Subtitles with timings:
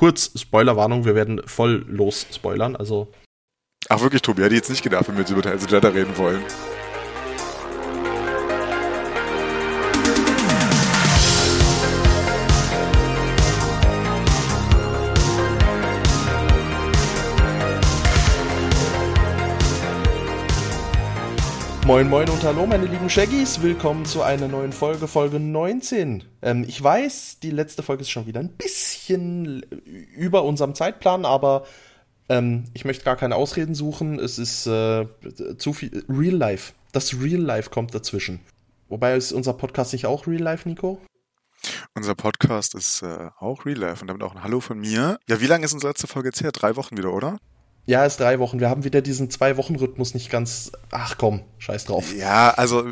[0.00, 3.08] kurz, Spoilerwarnung, wir werden voll los spoilern, also.
[3.90, 5.88] Ach wirklich, Tobi, hätte ich jetzt nicht gedacht, wenn wir jetzt über Tales of Jedi
[5.88, 6.42] reden wollen.
[21.84, 26.24] Moin Moin und Hallo meine lieben Shaggies, willkommen zu einer neuen Folge, Folge 19.
[26.40, 31.64] Ähm, ich weiß, die letzte Folge ist schon wieder ein bisschen über unserem Zeitplan, aber
[32.28, 34.18] ähm, ich möchte gar keine Ausreden suchen.
[34.18, 35.06] Es ist äh,
[35.58, 36.72] zu viel Real Life.
[36.92, 38.40] Das Real Life kommt dazwischen.
[38.88, 41.00] Wobei ist unser Podcast nicht auch Real Life, Nico?
[41.94, 45.18] Unser Podcast ist äh, auch Real Life und damit auch ein Hallo von mir.
[45.28, 46.52] Ja, wie lange ist unsere letzte Folge jetzt her?
[46.52, 47.38] Drei Wochen wieder, oder?
[47.90, 48.60] Ja, ist drei Wochen.
[48.60, 50.70] Wir haben wieder diesen Zwei-Wochen-Rhythmus nicht ganz.
[50.92, 52.14] Ach komm, scheiß drauf.
[52.14, 52.84] Ja, also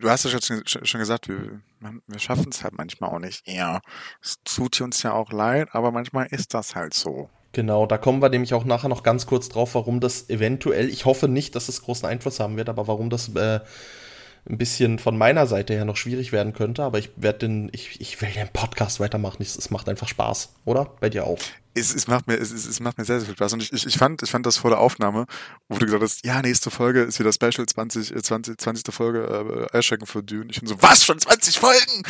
[0.00, 1.60] du hast ja schon, schon gesagt, wir,
[2.06, 3.46] wir schaffen es halt manchmal auch nicht.
[3.46, 3.82] Ja,
[4.22, 7.28] es tut uns ja auch leid, aber manchmal ist das halt so.
[7.52, 11.04] Genau, da kommen wir nämlich auch nachher noch ganz kurz drauf, warum das eventuell, ich
[11.04, 13.60] hoffe nicht, dass es großen Einfluss haben wird, aber warum das äh,
[14.48, 16.82] ein bisschen von meiner Seite her noch schwierig werden könnte.
[16.82, 19.42] Aber ich werde den, ich, ich will den Podcast weitermachen.
[19.42, 20.92] Es, es macht einfach Spaß, oder?
[21.00, 21.38] Bei dir auch
[21.74, 23.54] es, es macht mir, es, es macht mir sehr, sehr viel Spaß.
[23.54, 25.26] Und ich, ich, ich fand, ich fand das vor der Aufnahme,
[25.68, 28.94] wo du gesagt hast, ja, nächste Folge ist wieder Special 20, 20, 20.
[28.94, 30.48] Folge äh, Eierschecken für Dune.
[30.50, 32.02] Ich bin so, was, schon 20 Folgen?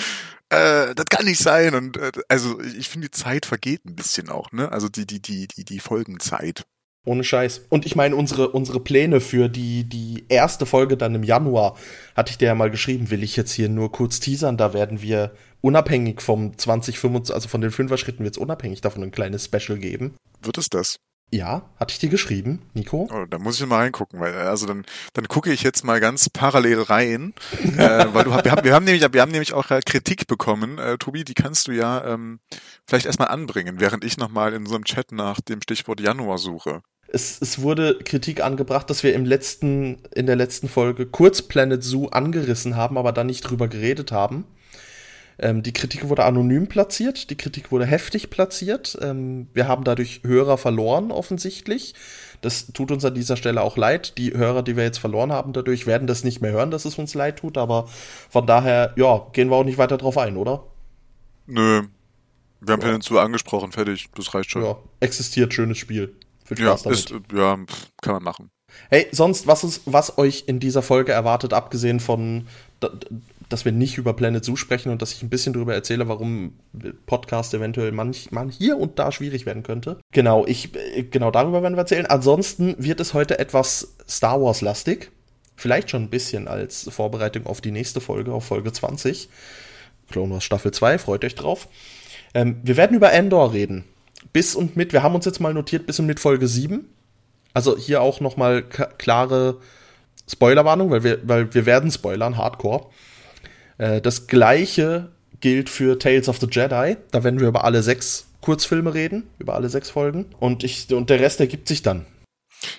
[0.48, 1.74] Äh, das kann nicht sein.
[1.74, 4.72] Und äh, also ich finde, die Zeit vergeht ein bisschen auch, ne?
[4.72, 6.64] Also die, die, die, die, die Folgenzeit.
[7.04, 7.66] Ohne Scheiß.
[7.68, 11.76] Und ich meine, unsere, unsere Pläne für die, die erste Folge dann im Januar,
[12.14, 14.56] hatte ich dir ja mal geschrieben, will ich jetzt hier nur kurz teasern.
[14.56, 19.10] Da werden wir unabhängig vom 2025, also von den Fünfer-Schritten wird es unabhängig davon ein
[19.10, 20.14] kleines Special geben.
[20.42, 20.96] Wird es das?
[21.34, 23.08] Ja, hatte ich dir geschrieben, Nico?
[23.10, 26.28] Oh, da muss ich mal reingucken, weil also dann dann gucke ich jetzt mal ganz
[26.28, 27.32] parallel rein,
[27.78, 30.76] äh, weil du wir haben wir haben nämlich wir haben nämlich auch äh, Kritik bekommen,
[30.76, 32.40] äh, Tobi, die kannst du ja ähm,
[32.86, 36.82] vielleicht erstmal anbringen, während ich nochmal in unserem Chat nach dem Stichwort Januar suche
[37.12, 41.84] es, es wurde Kritik angebracht, dass wir im letzten, in der letzten Folge kurz Planet
[41.84, 44.44] Zoo angerissen haben, aber dann nicht drüber geredet haben.
[45.38, 48.96] Ähm, die Kritik wurde anonym platziert, die Kritik wurde heftig platziert.
[49.02, 51.94] Ähm, wir haben dadurch Hörer verloren, offensichtlich.
[52.40, 54.16] Das tut uns an dieser Stelle auch leid.
[54.16, 56.98] Die Hörer, die wir jetzt verloren haben, dadurch werden das nicht mehr hören, dass es
[56.98, 57.58] uns leid tut.
[57.58, 57.88] Aber
[58.30, 60.64] von daher, ja, gehen wir auch nicht weiter drauf ein, oder?
[61.46, 61.82] Nö.
[62.60, 62.86] Wir haben ja.
[62.86, 64.08] Planet Zoo angesprochen, fertig.
[64.14, 64.64] Das reicht schon.
[64.64, 66.14] Ja, existiert, schönes Spiel.
[66.44, 67.10] Viel Spaß ja, damit.
[67.10, 67.58] Ist, ja,
[68.00, 68.50] kann man machen.
[68.90, 72.46] Hey, sonst, was, ist, was euch in dieser Folge erwartet, abgesehen von,
[73.48, 76.58] dass wir nicht über Planet Zoo sprechen und dass ich ein bisschen darüber erzähle, warum
[77.06, 79.98] Podcast eventuell manchmal hier und da schwierig werden könnte.
[80.12, 80.70] Genau, ich,
[81.10, 82.06] genau darüber werden wir erzählen.
[82.06, 85.10] Ansonsten wird es heute etwas Star Wars-lastig.
[85.56, 89.28] Vielleicht schon ein bisschen als Vorbereitung auf die nächste Folge, auf Folge 20.
[90.10, 91.68] Clone Wars Staffel 2, freut euch drauf.
[92.34, 93.84] Ähm, wir werden über Endor reden
[94.32, 96.88] bis und mit, wir haben uns jetzt mal notiert, bis und mit Folge 7.
[97.54, 99.58] Also hier auch nochmal klare
[100.30, 102.86] Spoilerwarnung, weil wir, weil wir werden spoilern, Hardcore.
[103.78, 105.10] Äh, das gleiche
[105.40, 106.96] gilt für Tales of the Jedi.
[107.10, 110.26] Da werden wir über alle sechs Kurzfilme reden, über alle sechs Folgen.
[110.40, 112.06] Und, ich, und der Rest ergibt sich dann.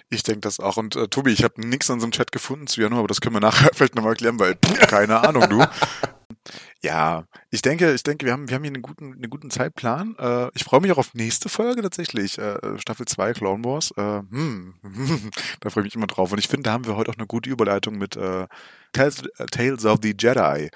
[0.10, 0.78] Ich denke das auch.
[0.78, 3.36] Und äh, Tobi, ich habe nichts in unserem Chat gefunden zu Januar, aber das können
[3.36, 5.66] wir nachher vielleicht nochmal erklären, weil keine Ahnung, du.
[6.82, 10.16] Ja, ich denke, ich denke, wir haben, wir haben hier einen guten, einen guten Zeitplan.
[10.20, 12.38] Äh, ich freue mich auch auf nächste Folge tatsächlich.
[12.38, 13.92] Äh, Staffel 2 Clone Wars.
[13.98, 14.74] Äh, hm,
[15.60, 16.32] da freue ich mich immer drauf.
[16.32, 18.48] Und ich finde, da haben wir heute auch eine gute Überleitung mit äh,
[18.92, 20.70] Tales, äh, Tales of the Jedi,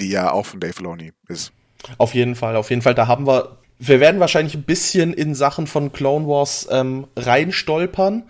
[0.00, 1.52] die ja auch von Dave Filoni ist.
[1.98, 2.94] Auf jeden Fall, auf jeden Fall.
[2.94, 8.24] Da haben wir, wir werden wahrscheinlich ein bisschen in Sachen von Clone Wars ähm, reinstolpern.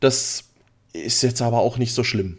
[0.00, 0.44] Das
[0.92, 2.38] ist jetzt aber auch nicht so schlimm.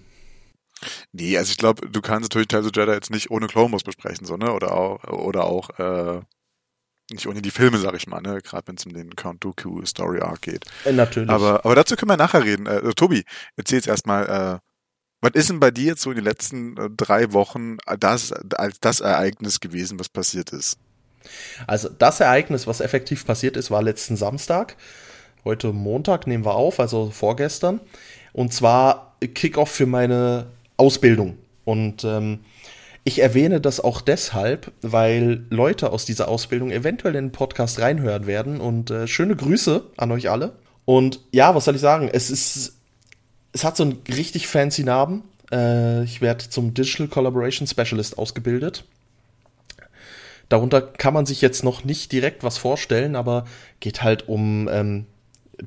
[1.12, 4.26] Nee, also ich glaube, du kannst natürlich Tales of Jedi jetzt nicht ohne Clone besprechen,
[4.26, 4.52] so, ne?
[4.52, 6.22] Oder auch, oder auch, äh,
[7.12, 8.42] nicht ohne die Filme, sag ich mal, ne?
[8.42, 10.66] Gerade wenn es um den Count Dooku Story Arc geht.
[10.86, 11.30] Äh, natürlich.
[11.30, 12.66] Aber, aber dazu können wir nachher reden.
[12.66, 13.24] Äh, Tobi,
[13.56, 14.60] erzähl jetzt erstmal, äh,
[15.22, 18.80] was ist denn bei dir jetzt so in den letzten äh, drei Wochen das, als
[18.80, 20.78] das Ereignis gewesen, was passiert ist?
[21.66, 24.76] Also das Ereignis, was effektiv passiert ist, war letzten Samstag.
[25.44, 27.80] Heute Montag nehmen wir auf, also vorgestern.
[28.34, 31.38] Und zwar Kickoff für meine Ausbildung.
[31.64, 32.40] Und ähm,
[33.04, 38.26] ich erwähne das auch deshalb, weil Leute aus dieser Ausbildung eventuell in den Podcast reinhören
[38.28, 38.60] werden.
[38.60, 40.54] Und äh, schöne Grüße an euch alle.
[40.86, 42.10] Und ja, was soll ich sagen?
[42.12, 42.78] Es ist,
[43.54, 45.24] es hat so einen richtig fancy Namen.
[45.52, 48.86] Äh, ich werde zum Digital Collaboration Specialist ausgebildet.
[50.50, 53.46] Darunter kann man sich jetzt noch nicht direkt was vorstellen, aber
[53.80, 55.06] geht halt um ähm,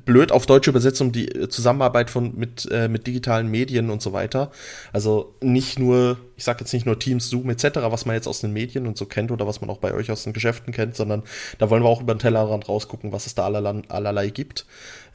[0.05, 4.13] blöd auf Deutsch übersetzt um die Zusammenarbeit von mit, äh, mit digitalen Medien und so
[4.13, 4.51] weiter.
[4.93, 8.41] Also nicht nur, ich sage jetzt nicht nur Teams, Zoom etc., was man jetzt aus
[8.41, 10.95] den Medien und so kennt oder was man auch bei euch aus den Geschäften kennt,
[10.95, 11.23] sondern
[11.57, 14.65] da wollen wir auch über den Tellerrand rausgucken, was es da allerlei, allerlei gibt.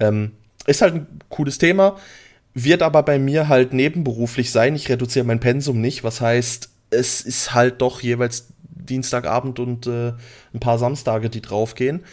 [0.01, 0.33] Ähm,
[0.67, 1.97] ist halt ein cooles Thema,
[2.55, 4.75] wird aber bei mir halt nebenberuflich sein.
[4.77, 10.13] Ich reduziere mein Pensum nicht, was heißt, es ist halt doch jeweils Dienstagabend und äh,
[10.53, 12.05] ein paar Samstage, die draufgehen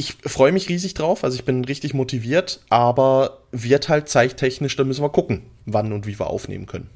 [0.00, 4.84] ich freue mich riesig drauf, also ich bin richtig motiviert, aber wird halt zeittechnisch, da
[4.84, 6.88] müssen wir gucken, wann und wie wir aufnehmen können.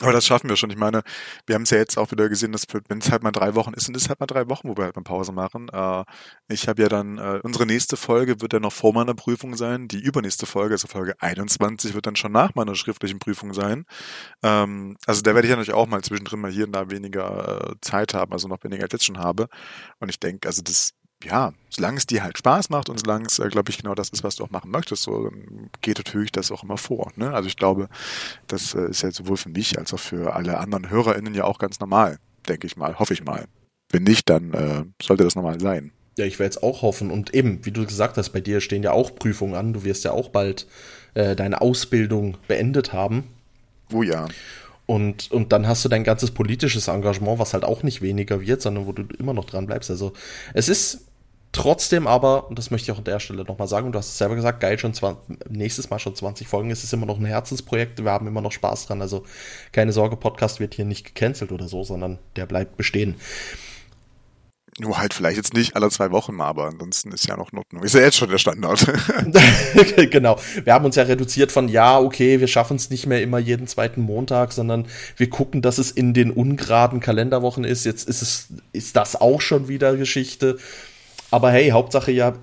[0.00, 0.68] Aber das schaffen wir schon.
[0.68, 1.00] Ich meine,
[1.46, 3.72] wir haben es ja jetzt auch wieder gesehen, dass wenn es halt mal drei Wochen
[3.72, 5.70] ist, sind es halt mal drei Wochen, wo wir halt mal Pause machen.
[5.72, 6.04] Äh,
[6.48, 9.88] ich habe ja dann, äh, unsere nächste Folge wird ja noch vor meiner Prüfung sein.
[9.88, 13.86] Die übernächste Folge, also Folge 21, wird dann schon nach meiner schriftlichen Prüfung sein.
[14.42, 17.70] Ähm, also da werde ich ja natürlich auch mal zwischendrin mal hier und da weniger
[17.70, 19.48] äh, Zeit haben, also noch weniger als jetzt schon habe.
[19.98, 20.92] Und ich denke, also das
[21.24, 24.10] ja, solange es dir halt Spaß macht und solange es, äh, glaube ich, genau das
[24.10, 25.30] ist, was du auch machen möchtest, so
[25.80, 27.12] geht natürlich das auch immer vor.
[27.16, 27.32] Ne?
[27.32, 27.88] Also ich glaube,
[28.46, 31.58] das äh, ist ja sowohl für mich als auch für alle anderen HörerInnen ja auch
[31.58, 32.18] ganz normal,
[32.48, 33.46] denke ich mal, hoffe ich mal.
[33.90, 35.92] Wenn nicht, dann äh, sollte das normal sein.
[36.18, 37.10] Ja, ich werde es auch hoffen.
[37.10, 39.72] Und eben, wie du gesagt hast, bei dir stehen ja auch Prüfungen an.
[39.72, 40.66] Du wirst ja auch bald
[41.14, 43.24] äh, deine Ausbildung beendet haben.
[43.92, 44.26] Oh ja.
[44.86, 48.62] Und, und dann hast du dein ganzes politisches Engagement, was halt auch nicht weniger wird,
[48.62, 49.90] sondern wo du immer noch dran bleibst.
[49.90, 50.12] Also
[50.54, 51.06] es ist
[51.50, 54.18] trotzdem aber, und das möchte ich auch an der Stelle nochmal sagen, du hast es
[54.18, 57.24] selber gesagt, geil, schon 20, nächstes Mal schon 20 Folgen, es ist immer noch ein
[57.24, 59.00] Herzensprojekt, wir haben immer noch Spaß dran.
[59.00, 59.24] Also
[59.72, 63.16] keine Sorge, Podcast wird hier nicht gecancelt oder so, sondern der bleibt bestehen.
[64.78, 67.82] Nur halt vielleicht jetzt nicht alle zwei Wochen mal, aber ansonsten ist ja noch Ordnung.
[67.82, 68.86] Ist ja jetzt schon der Standard.
[70.10, 70.38] genau.
[70.64, 73.66] Wir haben uns ja reduziert von, ja, okay, wir schaffen es nicht mehr immer jeden
[73.66, 74.86] zweiten Montag, sondern
[75.16, 77.86] wir gucken, dass es in den ungeraden Kalenderwochen ist.
[77.86, 80.58] Jetzt ist es, ist das auch schon wieder Geschichte.
[81.30, 82.34] Aber hey, Hauptsache ja,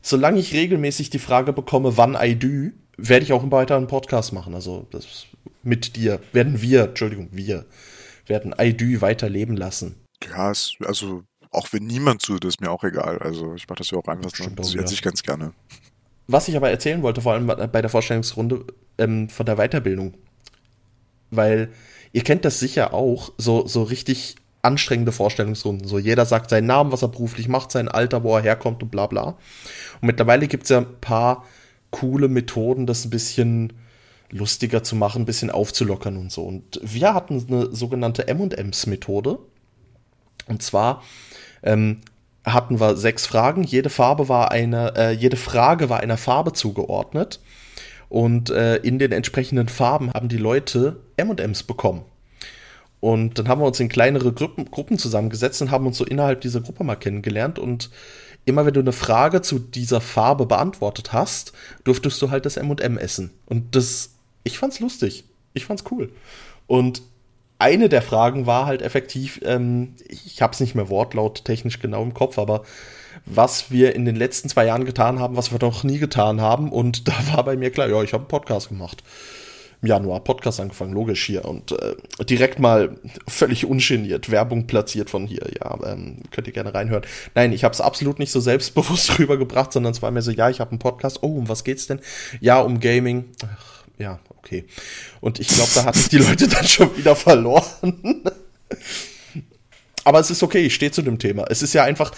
[0.00, 4.32] solange ich regelmäßig die Frage bekomme, wann I do, werde ich auch weiter einen Podcast
[4.32, 4.54] machen.
[4.54, 5.26] Also das
[5.64, 7.66] mit dir werden wir, Entschuldigung, wir
[8.26, 9.96] werden I do weiterleben lassen.
[10.28, 10.52] Ja,
[10.84, 13.18] also auch wenn niemand zuhört, ist mir auch egal.
[13.18, 14.86] Also ich mache das ja auch einfach so das ja.
[14.86, 15.52] sich ganz gerne.
[16.26, 18.64] Was ich aber erzählen wollte, vor allem bei der Vorstellungsrunde
[18.98, 20.14] ähm, von der Weiterbildung.
[21.30, 21.70] Weil
[22.12, 25.86] ihr kennt das sicher auch, so, so richtig anstrengende Vorstellungsrunden.
[25.86, 28.90] So jeder sagt seinen Namen, was er beruflich macht, sein Alter, wo er herkommt und
[28.90, 29.22] bla bla.
[30.00, 31.46] Und mittlerweile gibt es ja ein paar
[31.90, 33.72] coole Methoden, das ein bisschen
[34.30, 36.42] lustiger zu machen, ein bisschen aufzulockern und so.
[36.42, 39.38] Und wir hatten eine sogenannte M&M's-Methode.
[40.46, 41.02] Und zwar
[41.62, 41.98] ähm,
[42.44, 43.62] hatten wir sechs Fragen.
[43.62, 47.40] Jede Farbe war eine, äh, jede Frage war einer Farbe zugeordnet.
[48.08, 52.04] Und äh, in den entsprechenden Farben haben die Leute M&M's bekommen.
[53.00, 56.40] Und dann haben wir uns in kleinere Gruppen, Gruppen zusammengesetzt und haben uns so innerhalb
[56.40, 57.58] dieser Gruppe mal kennengelernt.
[57.58, 57.90] Und
[58.44, 61.52] immer wenn du eine Frage zu dieser Farbe beantwortet hast,
[61.84, 63.30] durftest du halt das M&M essen.
[63.46, 65.24] Und das, ich fand's lustig.
[65.52, 66.10] Ich fand's cool.
[66.66, 67.02] Und
[67.58, 72.02] eine der Fragen war halt effektiv, ähm, ich habe es nicht mehr wortlaut technisch genau
[72.02, 72.62] im Kopf, aber
[73.26, 76.72] was wir in den letzten zwei Jahren getan haben, was wir noch nie getan haben.
[76.72, 79.02] Und da war bei mir klar, ja, ich habe einen Podcast gemacht.
[79.80, 81.44] Im Januar Podcast angefangen, logisch hier.
[81.44, 81.94] Und äh,
[82.24, 85.46] direkt mal völlig ungeniert Werbung platziert von hier.
[85.60, 87.04] Ja, ähm, könnt ihr gerne reinhören.
[87.36, 90.50] Nein, ich habe es absolut nicht so selbstbewusst rübergebracht, sondern es war mir so, ja,
[90.50, 91.22] ich habe einen Podcast.
[91.22, 92.00] Oh, um was geht's denn?
[92.40, 93.26] Ja, um Gaming.
[93.44, 94.18] Ach, ja,
[94.48, 94.64] okay.
[95.20, 98.22] Und ich glaube, da hatte ich die Leute dann schon wieder verloren.
[100.04, 101.44] Aber es ist okay, ich stehe zu dem Thema.
[101.48, 102.12] Es ist ja einfach,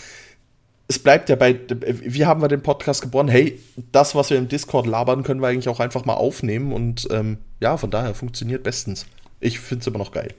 [0.88, 3.28] es bleibt ja bei, wie haben wir den Podcast geboren?
[3.28, 3.60] Hey,
[3.92, 7.38] das, was wir im Discord labern, können wir eigentlich auch einfach mal aufnehmen und ähm,
[7.60, 9.06] ja, von daher funktioniert bestens.
[9.40, 10.34] Ich finde es immer noch geil.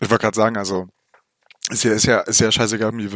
[0.00, 0.88] Ich wollte gerade sagen, also
[1.70, 3.12] ist ja, ist ja, ist ja scheißegal, wie,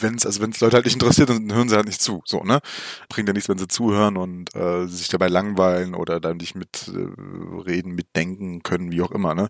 [0.00, 2.22] wenn es also wenn's Leute halt nicht interessiert, dann hören sie halt nicht zu.
[2.24, 2.60] So, ne?
[3.08, 7.66] Bringt ja nichts, wenn sie zuhören und äh, sich dabei langweilen oder dann nicht mitreden,
[7.66, 9.48] äh, mitdenken können, wie auch immer, ne?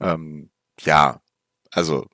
[0.00, 0.50] Ähm,
[0.80, 1.20] ja,
[1.70, 2.06] also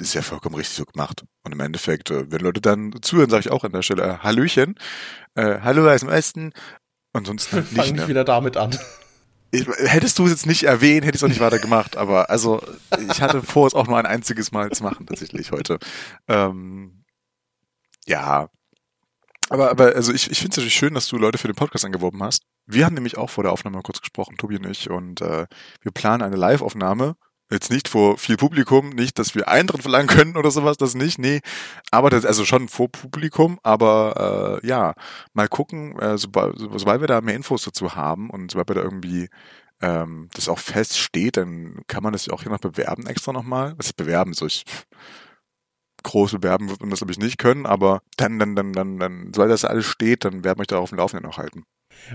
[0.00, 1.24] ist ja vollkommen richtig so gemacht.
[1.44, 4.18] Und im Endeffekt, äh, wenn Leute dann zuhören, sage ich auch an der Stelle äh,
[4.18, 4.74] Hallöchen,
[5.34, 6.52] äh, Hallo aus dem Osten.
[7.12, 7.86] Ansonsten halt nicht.
[7.86, 8.08] Fang ne?
[8.08, 8.76] wieder damit an.
[9.50, 11.96] Ich, hättest du es jetzt nicht erwähnt, hätte ich es auch nicht weiter gemacht.
[11.96, 12.60] Aber also,
[13.08, 15.78] ich hatte vor, es auch nur ein einziges Mal zu machen, tatsächlich heute.
[16.26, 17.03] Ähm,
[18.06, 18.48] ja.
[19.50, 21.84] Aber, aber also ich, ich finde es natürlich schön, dass du Leute für den Podcast
[21.84, 22.42] angeworben hast.
[22.66, 25.46] Wir haben nämlich auch vor der Aufnahme kurz gesprochen, Tobi und ich, und äh,
[25.82, 27.16] wir planen eine Live-Aufnahme.
[27.50, 31.18] Jetzt nicht vor viel Publikum, nicht, dass wir Eintritt verlangen können oder sowas, das nicht,
[31.18, 31.40] nee.
[31.90, 34.94] Aber das, also schon vor Publikum, aber äh, ja,
[35.34, 38.82] mal gucken, äh, sobald, sobald wir da mehr Infos dazu haben und sobald wir da
[38.82, 39.28] irgendwie
[39.82, 43.74] ähm, das auch feststeht, dann kann man das ja auch hier noch bewerben extra nochmal.
[43.76, 44.32] Was bewerben?
[44.32, 44.64] So, ich
[46.04, 49.32] groß bewerben wird man das, glaube ich, nicht können, aber dann, dann, dann, dann, dann,
[49.34, 51.64] sobald das alles steht, dann werden wir euch da auf dem Laufenden noch halten.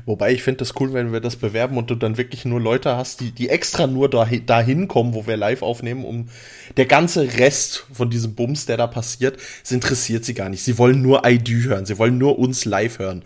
[0.05, 2.96] Wobei ich finde das cool, wenn wir das bewerben und du dann wirklich nur Leute
[2.96, 6.29] hast, die, die extra nur dahin, dahin kommen, wo wir live aufnehmen, um
[6.77, 10.63] der ganze Rest von diesem Bums, der da passiert, es interessiert sie gar nicht.
[10.63, 13.24] Sie wollen nur ID hören, sie wollen nur uns live hören.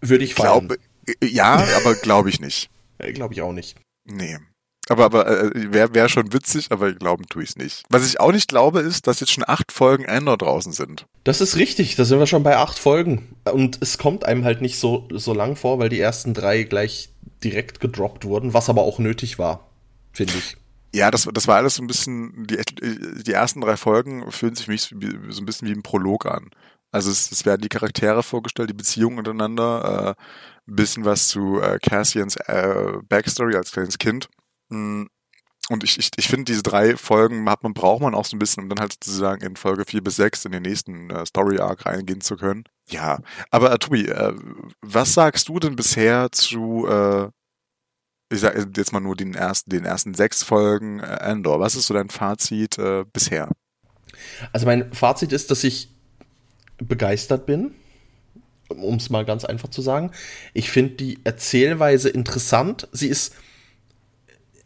[0.00, 0.34] Würde ich.
[0.34, 0.78] Glaube,
[1.22, 2.68] ja, aber glaube ich nicht.
[3.14, 3.76] glaube ich auch nicht.
[4.04, 4.38] Nee.
[4.88, 7.84] Aber, aber äh, wäre wär schon witzig, aber glauben tue ich es nicht.
[7.88, 11.06] Was ich auch nicht glaube, ist, dass jetzt schon acht Folgen Ender draußen sind.
[11.24, 13.36] Das ist richtig, da sind wir schon bei acht Folgen.
[13.52, 17.10] Und es kommt einem halt nicht so, so lang vor, weil die ersten drei gleich
[17.42, 19.68] direkt gedroppt wurden, was aber auch nötig war,
[20.12, 20.56] finde ich.
[20.94, 22.56] Ja, das, das war alles so ein bisschen, die,
[23.22, 26.50] die ersten drei Folgen fühlen sich für mich so ein bisschen wie ein Prolog an.
[26.92, 31.60] Also es, es werden die Charaktere vorgestellt, die Beziehungen untereinander, äh, ein bisschen was zu
[31.60, 34.28] äh, Cassians äh, Backstory als kleines Kind
[34.68, 38.38] und ich, ich, ich finde, diese drei Folgen hat man, braucht man auch so ein
[38.38, 41.86] bisschen, um dann halt sozusagen in Folge vier bis sechs in den nächsten äh, Story-Arc
[41.86, 42.64] reingehen zu können.
[42.88, 43.18] Ja,
[43.50, 44.34] aber äh, Tobi, äh,
[44.80, 47.28] was sagst du denn bisher zu, äh,
[48.32, 51.58] ich sag jetzt mal nur den ersten, den ersten sechs Folgen äh, Andor?
[51.58, 53.50] Was ist so dein Fazit äh, bisher?
[54.52, 55.90] Also mein Fazit ist, dass ich
[56.78, 57.74] begeistert bin,
[58.68, 60.12] um es mal ganz einfach zu sagen.
[60.54, 62.88] Ich finde die Erzählweise interessant.
[62.92, 63.34] Sie ist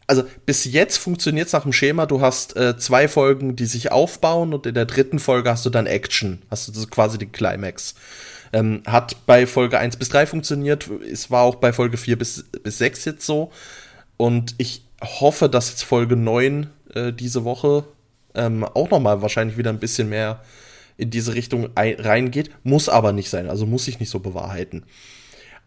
[0.07, 3.91] also bis jetzt funktioniert es nach dem Schema, du hast äh, zwei Folgen, die sich
[3.91, 6.41] aufbauen und in der dritten Folge hast du dann Action.
[6.49, 7.95] Hast du quasi den Climax.
[8.53, 12.43] Ähm, hat bei Folge 1 bis 3 funktioniert, es war auch bei Folge 4 bis,
[12.63, 13.51] bis 6 jetzt so.
[14.17, 17.85] Und ich hoffe, dass jetzt Folge 9 äh, diese Woche
[18.35, 20.41] ähm, auch nochmal wahrscheinlich wieder ein bisschen mehr
[20.97, 22.51] in diese Richtung reingeht.
[22.63, 24.83] Muss aber nicht sein, also muss sich nicht so bewahrheiten.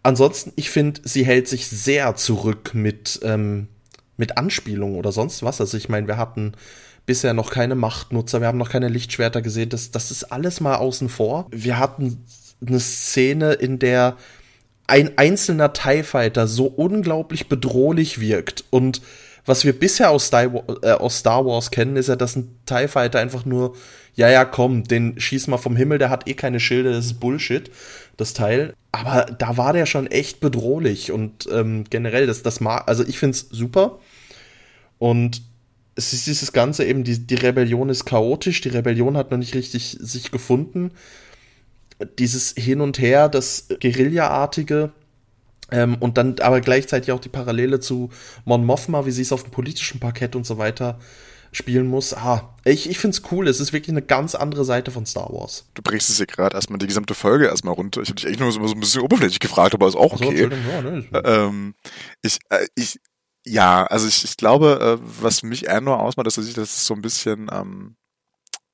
[0.03, 3.69] Ansonsten, ich finde, sie hält sich sehr zurück mit ähm,
[4.17, 5.61] mit Anspielungen oder sonst was.
[5.61, 6.53] Also ich meine, wir hatten
[7.07, 9.69] bisher noch keine Machtnutzer, wir haben noch keine Lichtschwerter gesehen.
[9.69, 11.47] Das, das ist alles mal außen vor.
[11.51, 12.25] Wir hatten
[12.67, 14.17] eine Szene, in der
[14.87, 18.65] ein einzelner TIE Fighter so unglaublich bedrohlich wirkt.
[18.71, 19.01] Und
[19.47, 20.45] was wir bisher aus Star,
[20.83, 23.75] äh, aus Star Wars kennen, ist ja, dass ein TIE Fighter einfach nur,
[24.15, 27.21] ja, ja, komm, den schieß mal vom Himmel, der hat eh keine Schilde, das ist
[27.21, 27.71] Bullshit,
[28.17, 28.75] das Teil.
[28.93, 33.19] Aber da war der schon echt bedrohlich und ähm, generell, das, das mag, also ich
[33.19, 33.99] find's super.
[34.99, 35.43] Und
[35.97, 39.55] es ist dieses Ganze eben, die, die Rebellion ist chaotisch, die Rebellion hat noch nicht
[39.55, 40.93] richtig sich gefunden.
[42.19, 44.93] Dieses Hin und Her, das Guerilla-artige,
[45.71, 48.11] ähm, und dann aber gleichzeitig auch die Parallele zu
[48.45, 50.99] Mon Mothma, wie sie es auf dem politischen Parkett und so weiter
[51.57, 52.15] spielen muss.
[52.15, 53.49] Ah, ich, ich finde es cool.
[53.49, 55.67] Es ist wirklich eine ganz andere Seite von Star Wars.
[55.75, 58.03] Du brichst es ja gerade erstmal die gesamte Folge erstmal runter.
[58.03, 60.49] Ich habe dich echt nur so, so, ein bisschen oberflächlich gefragt, aber ist auch okay.
[60.51, 61.07] So, ja, ne?
[61.25, 61.75] ähm,
[62.23, 63.01] ich, äh, ich,
[63.47, 66.87] ja, also ich, ich glaube, äh, was mich eher nur ausmacht, ist, dass ich das
[66.87, 67.97] so ein bisschen ähm,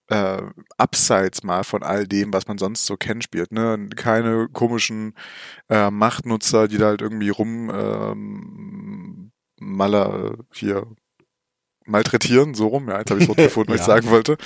[0.08, 0.42] äh,
[0.76, 3.52] abseits mal von all dem, was man sonst so kennt, spielt.
[3.52, 3.88] Ne?
[3.94, 5.14] Keine komischen
[5.68, 10.86] äh, Machtnutzer, die da halt irgendwie rum ähm, Maler hier
[11.90, 13.82] malträtieren, so rum, ja, jetzt habe ich das Wort gefunden, was ja.
[13.82, 14.36] ich sagen wollte.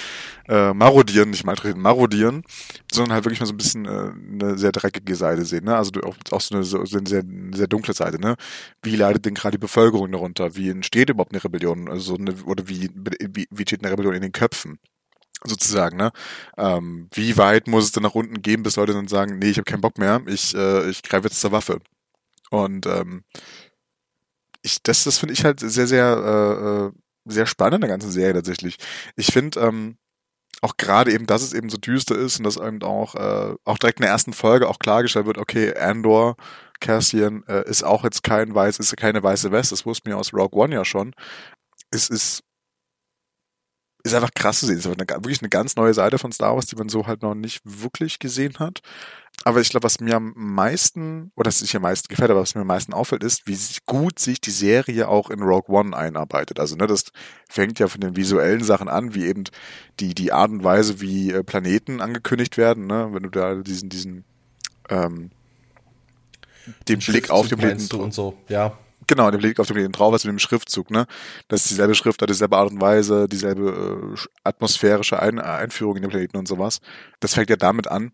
[0.49, 2.43] Äh, marodieren, nicht malträtieren, marodieren,
[2.93, 5.77] sondern halt wirklich mal so ein bisschen äh, eine sehr dreckige Seite sehen, ne?
[5.77, 7.25] Also auch, auch so eine, so eine sehr,
[7.55, 8.37] sehr dunkle Seite, ne?
[8.83, 10.57] Wie leidet denn gerade die Bevölkerung darunter?
[10.57, 11.89] Wie entsteht überhaupt eine Rebellion?
[11.89, 14.79] Also eine, oder wie, wie, wie steht eine Rebellion in den Köpfen?
[15.47, 16.11] sozusagen, ne?
[16.57, 19.59] Ähm, wie weit muss es denn nach unten gehen, bis Leute dann sagen, nee, ich
[19.59, 21.81] habe keinen Bock mehr, ich, äh, ich greife jetzt zur Waffe.
[22.51, 23.25] Und ähm,
[24.63, 28.35] ich, das, das finde ich halt sehr, sehr, äh, sehr spannend in der ganzen Serie
[28.35, 28.77] tatsächlich.
[29.17, 29.97] Ich finde ähm,
[30.63, 33.79] auch gerade eben, dass es eben so düster ist und dass eben auch, äh, auch
[33.79, 36.37] direkt in der ersten Folge auch klargestellt wird, okay, Andor,
[36.81, 40.33] Cassian äh, ist auch jetzt kein weiß, ist keine weiße Weste, das wussten wir aus
[40.33, 41.15] Rogue One ja schon.
[41.91, 42.43] Es ist
[44.05, 44.77] ist einfach krass zu sehen.
[44.77, 47.35] Es ist wirklich eine ganz neue Seite von Star Wars, die man so halt noch
[47.35, 48.81] nicht wirklich gesehen hat.
[49.47, 52.55] Aber ich glaube, was mir am meisten, oder das nicht am meisten gefällt, aber was
[52.55, 56.59] mir am meisten auffällt, ist, wie gut sich die Serie auch in Rogue One einarbeitet.
[56.59, 57.05] Also, ne, das
[57.49, 59.45] fängt ja von den visuellen Sachen an, wie eben
[60.01, 63.91] die, die Art und Weise, wie äh, Planeten angekündigt werden, ne, wenn du da diesen,
[63.91, 64.25] diesen,
[64.89, 65.31] ähm,
[66.89, 68.79] den Blick auf den Planeten und so, ja.
[69.07, 71.07] Genau, den Blick auf den drauf hast mit dem Schriftzug, ne?
[71.49, 76.11] Das ist dieselbe Schrift, dieselbe Art und Weise, dieselbe äh, atmosphärische Ein Einführung in den
[76.11, 76.81] Planeten und sowas.
[77.21, 78.13] Das fängt ja damit an,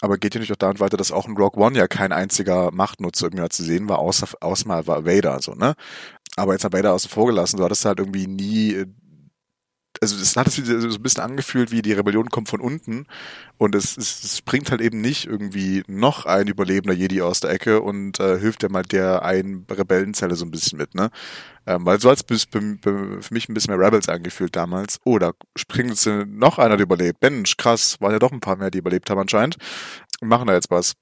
[0.00, 2.70] aber geht ja nicht auch damit weiter, dass auch in Rogue One ja kein einziger
[2.70, 5.74] Machtnutzer irgendwie zu sehen war, außer, außer mal war Vader, so, ne?
[6.36, 8.86] Aber jetzt hat Vader außen vor gelassen, du hattest halt irgendwie nie äh,
[10.00, 13.06] also es hat sich so ein bisschen angefühlt, wie die Rebellion kommt von unten
[13.58, 17.50] und es, es, es bringt halt eben nicht irgendwie noch ein überlebender Jedi aus der
[17.50, 21.10] Ecke und äh, hilft ja mal der einen Rebellenzelle so ein bisschen mit, ne?
[21.66, 22.60] Ähm, weil so hat es für
[23.30, 25.00] mich ein bisschen mehr Rebels angefühlt damals.
[25.04, 27.20] Oh, da springt noch einer, der überlebt.
[27.22, 29.56] Mensch, krass, waren ja doch ein paar mehr, die überlebt haben anscheinend.
[30.20, 30.94] Machen da jetzt was.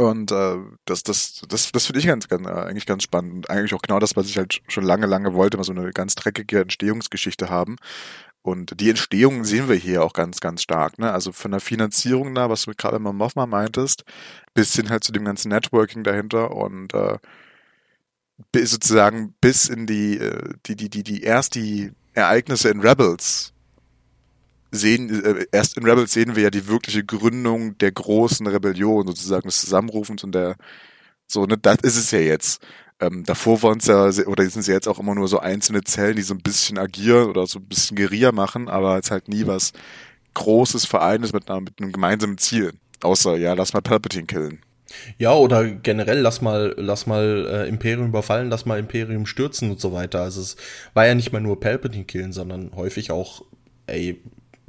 [0.00, 3.34] Und äh, das, das, das, das finde ich ganz, ganz, äh, eigentlich ganz spannend.
[3.34, 5.90] Und eigentlich auch genau das, was ich halt schon lange, lange wollte, mal so eine
[5.92, 7.76] ganz dreckige Entstehungsgeschichte haben.
[8.42, 10.98] Und die Entstehung sehen wir hier auch ganz, ganz stark.
[10.98, 11.12] Ne?
[11.12, 14.04] Also von der Finanzierung da, was du gerade mal Mothma meintest,
[14.54, 17.18] bis hin halt zu dem ganzen Networking dahinter und äh,
[18.52, 23.52] bis sozusagen bis in die, äh, die, die, die, die erst die Ereignisse in Rebels
[24.70, 29.48] sehen, äh, erst in Rebels sehen wir ja die wirkliche Gründung der großen Rebellion, sozusagen
[29.48, 30.56] des Zusammenrufens und der,
[31.26, 32.62] so, ne, das ist es ja jetzt.
[33.00, 35.84] Ähm, davor waren es ja, oder sind es ja jetzt auch immer nur so einzelne
[35.84, 39.28] Zellen, die so ein bisschen agieren oder so ein bisschen Guerilla machen, aber jetzt halt
[39.28, 39.72] nie was
[40.34, 42.74] Großes Vereines mit, mit einem gemeinsamen Ziel.
[43.02, 44.60] Außer, ja, lass mal Palpatine killen.
[45.18, 49.80] Ja, oder generell lass mal, lass mal äh, Imperium überfallen, lass mal Imperium stürzen und
[49.80, 50.22] so weiter.
[50.22, 50.56] Also es
[50.94, 53.42] war ja nicht mal nur Palpatine killen, sondern häufig auch,
[53.86, 54.22] ey,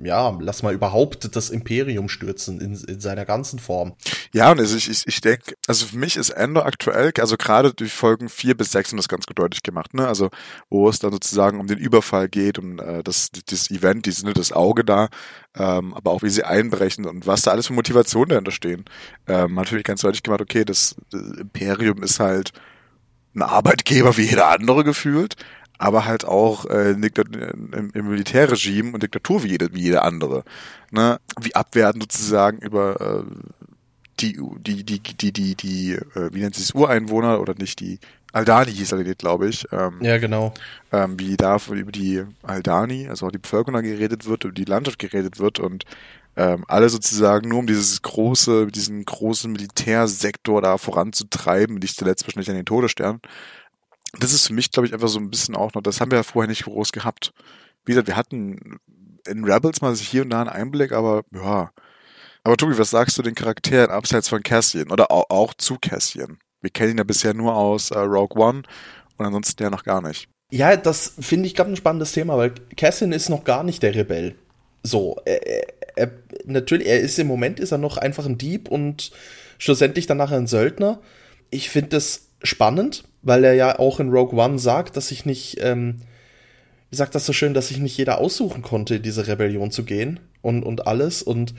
[0.03, 3.93] ja, lass mal überhaupt das Imperium stürzen in, in seiner ganzen Form.
[4.31, 7.73] Ja, und also ich, ich, ich denke, also für mich ist Endo aktuell, also gerade
[7.73, 10.07] die Folgen vier bis sechs haben das ganz gut deutlich gemacht, ne?
[10.07, 10.29] Also
[10.69, 14.37] wo es dann sozusagen um den Überfall geht, um äh, das, das Event, die sind
[14.37, 15.09] das Auge da,
[15.55, 18.85] ähm, aber auch wie sie einbrechen und was da alles für Motivationen dahinter stehen.
[19.27, 22.51] Ähm, natürlich ganz deutlich gemacht, okay, das, das Imperium ist halt
[23.35, 25.35] ein Arbeitgeber wie jeder andere gefühlt
[25.79, 30.43] aber halt auch äh, im, im Militärregime und Diktatur wie jede, wie jede andere.
[30.91, 31.19] Ne?
[31.41, 33.23] Wie abwerten sozusagen über äh,
[34.19, 37.99] die, die, die, die, die, die, äh, wie nennt sich Ureinwohner oder nicht die
[38.31, 39.65] Aldani hieß er, glaube ich.
[39.71, 40.53] Ähm, ja, genau.
[40.91, 44.99] Ähm, wie da über die Aldani, also auch die Bevölkerung geredet wird, über die Landschaft
[44.99, 45.85] geredet wird und
[46.35, 52.49] ähm, alle sozusagen nur um dieses große, diesen großen Militärsektor da voranzutreiben, nicht zuletzt wahrscheinlich
[52.49, 53.19] an den Todesstern
[54.17, 56.17] das ist für mich, glaube ich, einfach so ein bisschen auch noch, das haben wir
[56.17, 57.33] ja vorher nicht groß gehabt.
[57.85, 58.79] Wie gesagt, wir hatten
[59.27, 61.71] in Rebels mal hier und da einen Einblick, aber ja.
[62.43, 66.39] Aber Tobi, was sagst du den Charakteren abseits von Cassian oder auch, auch zu Cassian?
[66.61, 68.63] Wir kennen ihn ja bisher nur aus äh, Rogue One
[69.17, 70.27] und ansonsten ja noch gar nicht.
[70.51, 73.93] Ja, das finde ich gerade ein spannendes Thema, weil Cassian ist noch gar nicht der
[73.93, 74.35] Rebell.
[74.81, 76.11] So, er, er,
[76.45, 79.11] natürlich, er ist im Moment ist er noch einfach ein Dieb und
[79.57, 81.01] schlussendlich dann nachher ein Söldner.
[81.51, 85.57] Ich finde das spannend, weil er ja auch in Rogue One sagt, dass ich nicht,
[85.61, 85.99] ähm,
[86.89, 89.83] wie sagt das so schön, dass sich nicht jeder aussuchen konnte, in diese Rebellion zu
[89.83, 91.21] gehen und, und alles.
[91.21, 91.53] Und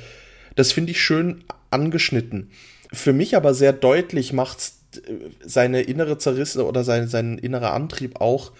[0.57, 2.51] das finde ich schön angeschnitten.
[2.92, 4.59] Für mich aber sehr deutlich macht
[4.94, 4.99] äh,
[5.44, 8.53] seine innere Zerrisse oder sein, sein innerer Antrieb auch,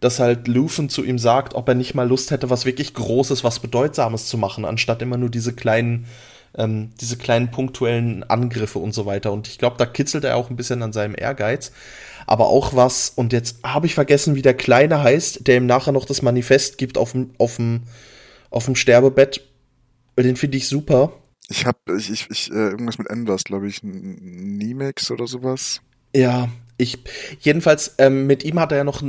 [0.00, 3.44] dass halt Lufen zu ihm sagt, ob er nicht mal Lust hätte, was wirklich Großes,
[3.44, 6.06] was Bedeutsames zu machen, anstatt immer nur diese kleinen
[6.56, 9.32] ähm, diese kleinen punktuellen Angriffe und so weiter.
[9.32, 11.72] Und ich glaube, da kitzelt er auch ein bisschen an seinem Ehrgeiz.
[12.26, 15.92] Aber auch was, und jetzt habe ich vergessen, wie der Kleine heißt, der ihm nachher
[15.92, 17.82] noch das Manifest gibt auf dem, auf dem,
[18.50, 19.42] auf dem Sterbebett.
[20.18, 21.12] Den finde ich super.
[21.48, 25.80] Ich habe ich, ich, ich, äh, irgendwas mit N glaube ich, Nimex oder sowas.
[26.14, 26.98] Ja, ich,
[27.40, 29.02] jedenfalls, ähm, mit ihm hat er ja noch,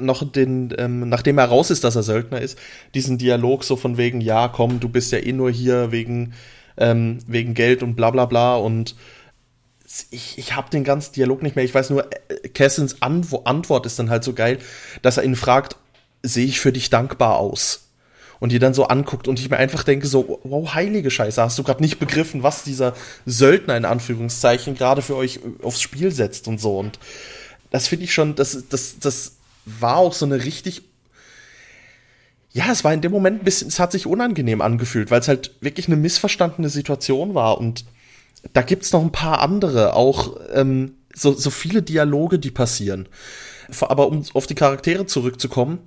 [0.00, 2.58] noch den, ähm, nachdem er raus ist, dass er Söldner ist,
[2.94, 6.32] diesen Dialog so von wegen, ja, komm, du bist ja eh nur hier wegen,
[6.76, 8.94] ähm, wegen Geld und bla bla bla und
[10.10, 11.64] ich, ich habe den ganzen Dialog nicht mehr.
[11.64, 14.58] Ich weiß nur, äh, Cassins Antwort ist dann halt so geil,
[15.02, 15.76] dass er ihn fragt,
[16.22, 17.86] sehe ich für dich dankbar aus?
[18.38, 21.58] Und die dann so anguckt und ich mir einfach denke so, wow, heilige Scheiße, hast
[21.58, 22.94] du gerade nicht begriffen, was dieser
[23.26, 26.78] Söldner in Anführungszeichen gerade für euch aufs Spiel setzt und so.
[26.78, 26.98] Und
[27.70, 30.84] das finde ich schon, das, das, das war auch so eine richtig
[32.52, 35.28] ja, es war in dem Moment ein bisschen, es hat sich unangenehm angefühlt, weil es
[35.28, 37.58] halt wirklich eine missverstandene Situation war.
[37.58, 37.84] Und
[38.52, 43.08] da gibt's noch ein paar andere, auch ähm, so, so viele Dialoge, die passieren.
[43.80, 45.78] Aber um auf die Charaktere zurückzukommen,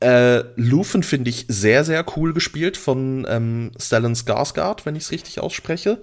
[0.00, 5.10] äh, Lufen finde ich sehr, sehr cool gespielt von ähm, Stellan Skarsgård, wenn ich es
[5.12, 6.02] richtig ausspreche.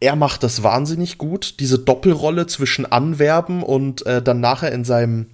[0.00, 5.26] Er macht das wahnsinnig gut, diese Doppelrolle zwischen Anwerben und äh, dann nachher in seinem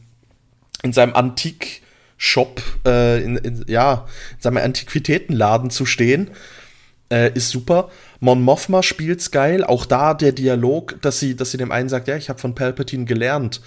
[0.83, 1.83] in seinem Antik
[2.17, 6.31] Shop, äh, in, in, ja, in seinem Antiquitätenladen zu stehen,
[7.11, 7.91] äh, ist super.
[8.21, 9.65] Mon Mothma spielt's geil.
[9.65, 12.55] Auch da der Dialog, dass sie, dass sie dem einen sagt, ja, ich habe von
[12.55, 13.61] Palpatine gelernt.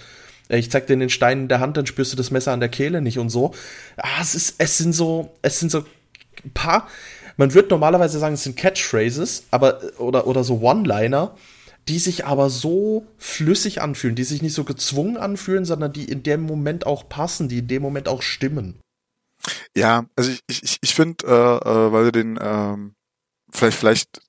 [0.49, 2.59] Äh, ich zeig dir den Stein in der Hand, dann spürst du das Messer an
[2.59, 3.53] der Kehle nicht und so.
[3.97, 5.79] Ah, es ist, es sind so, es sind so
[6.43, 6.87] ein paar.
[7.37, 11.35] Man würde normalerweise sagen, es sind Catchphrases, aber oder oder so One-Liner
[11.87, 16.23] die sich aber so flüssig anfühlen, die sich nicht so gezwungen anfühlen, sondern die in
[16.23, 18.79] dem Moment auch passen, die in dem Moment auch stimmen.
[19.75, 22.93] Ja, also ich, ich, ich finde, äh, äh, weil wir den ähm,
[23.51, 24.21] vielleicht, vielleicht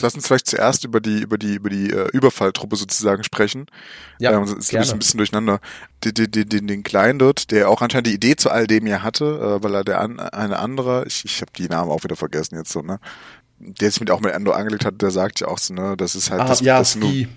[0.00, 3.66] lass uns vielleicht zuerst über die über die über die äh, Überfalltruppe sozusagen sprechen.
[4.18, 4.90] Ja, ähm, ist gerne.
[4.90, 5.60] ein bisschen durcheinander.
[6.04, 9.02] Den, den, den, den Kleinen dort, der auch anscheinend die Idee zu all dem ja
[9.02, 12.16] hatte, äh, weil er der an, eine andere, ich, ich habe die Namen auch wieder
[12.16, 12.98] vergessen jetzt so, ne?
[13.58, 16.14] Der sich mit auch mit Endo angelegt hat, der sagt ja auch so, ne, das
[16.14, 16.98] ist halt ah, das, ja, das Ski.
[16.98, 17.28] Nur,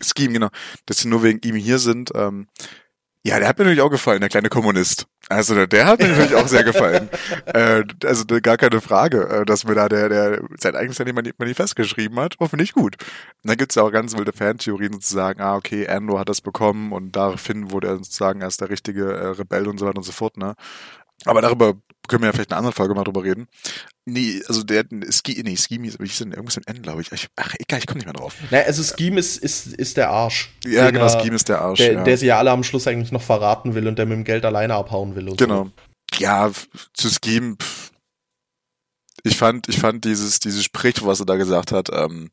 [0.00, 0.48] Scheme, genau,
[0.86, 2.12] dass sie nur wegen ihm hier sind.
[2.14, 2.48] Ähm,
[3.26, 5.06] ja, der hat mir natürlich auch gefallen, der kleine Kommunist.
[5.28, 7.10] Also der hat mir natürlich auch sehr gefallen.
[7.46, 10.98] Äh, also gar keine Frage, äh, dass mir da der, der sein eigenes
[11.38, 12.34] Manifest geschrieben hat.
[12.38, 12.96] Oh, finde ich gut.
[13.42, 16.92] Und dann gibt's ja auch ganz wilde Fantheorien sozusagen, ah, okay, Andor hat das bekommen
[16.92, 20.12] und daraufhin wurde er sozusagen als der richtige äh, Rebell und so weiter und so
[20.12, 20.54] fort, ne?
[21.24, 21.74] Aber darüber
[22.06, 23.48] können wir ja vielleicht eine andere Folge mal drüber reden.
[24.04, 27.12] Nee, also der Ski, nee, Scheme wie hieß denn irgendwas mit N, glaube ich.
[27.12, 27.28] ich.
[27.36, 28.34] Ach, egal, ich komme nicht mehr drauf.
[28.50, 30.50] Naja, also Scheme ist, ist, ist der Arsch.
[30.64, 31.78] Ja, genau, Scheme ist der Arsch.
[31.78, 32.04] Der, ja.
[32.04, 34.44] der sie ja alle am Schluss eigentlich noch verraten will und der mit dem Geld
[34.44, 35.34] alleine abhauen will.
[35.36, 35.64] genau.
[35.64, 35.72] So.
[36.18, 36.50] Ja,
[36.94, 37.90] zu Scheme, pff.
[39.24, 42.30] ich fand, ich fand dieses, dieses Sprichwort, was er da gesagt hat, ähm,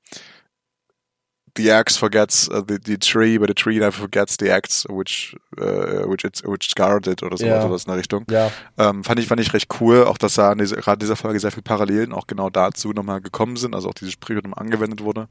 [1.55, 5.35] the axe forgets uh, the, the tree, but the tree never forgets the axe which
[5.59, 7.61] uh, which it's which scarred it oder so ja.
[7.61, 8.25] sowas in der Richtung.
[8.29, 8.51] Ja.
[8.77, 11.39] Ähm, fand ich fand ich recht cool, auch dass da an diese, gerade dieser Folge
[11.39, 15.03] sehr viele Parallelen auch genau dazu nochmal gekommen sind, also auch dieses Sprichwort nochmal angewendet
[15.03, 15.27] wurde.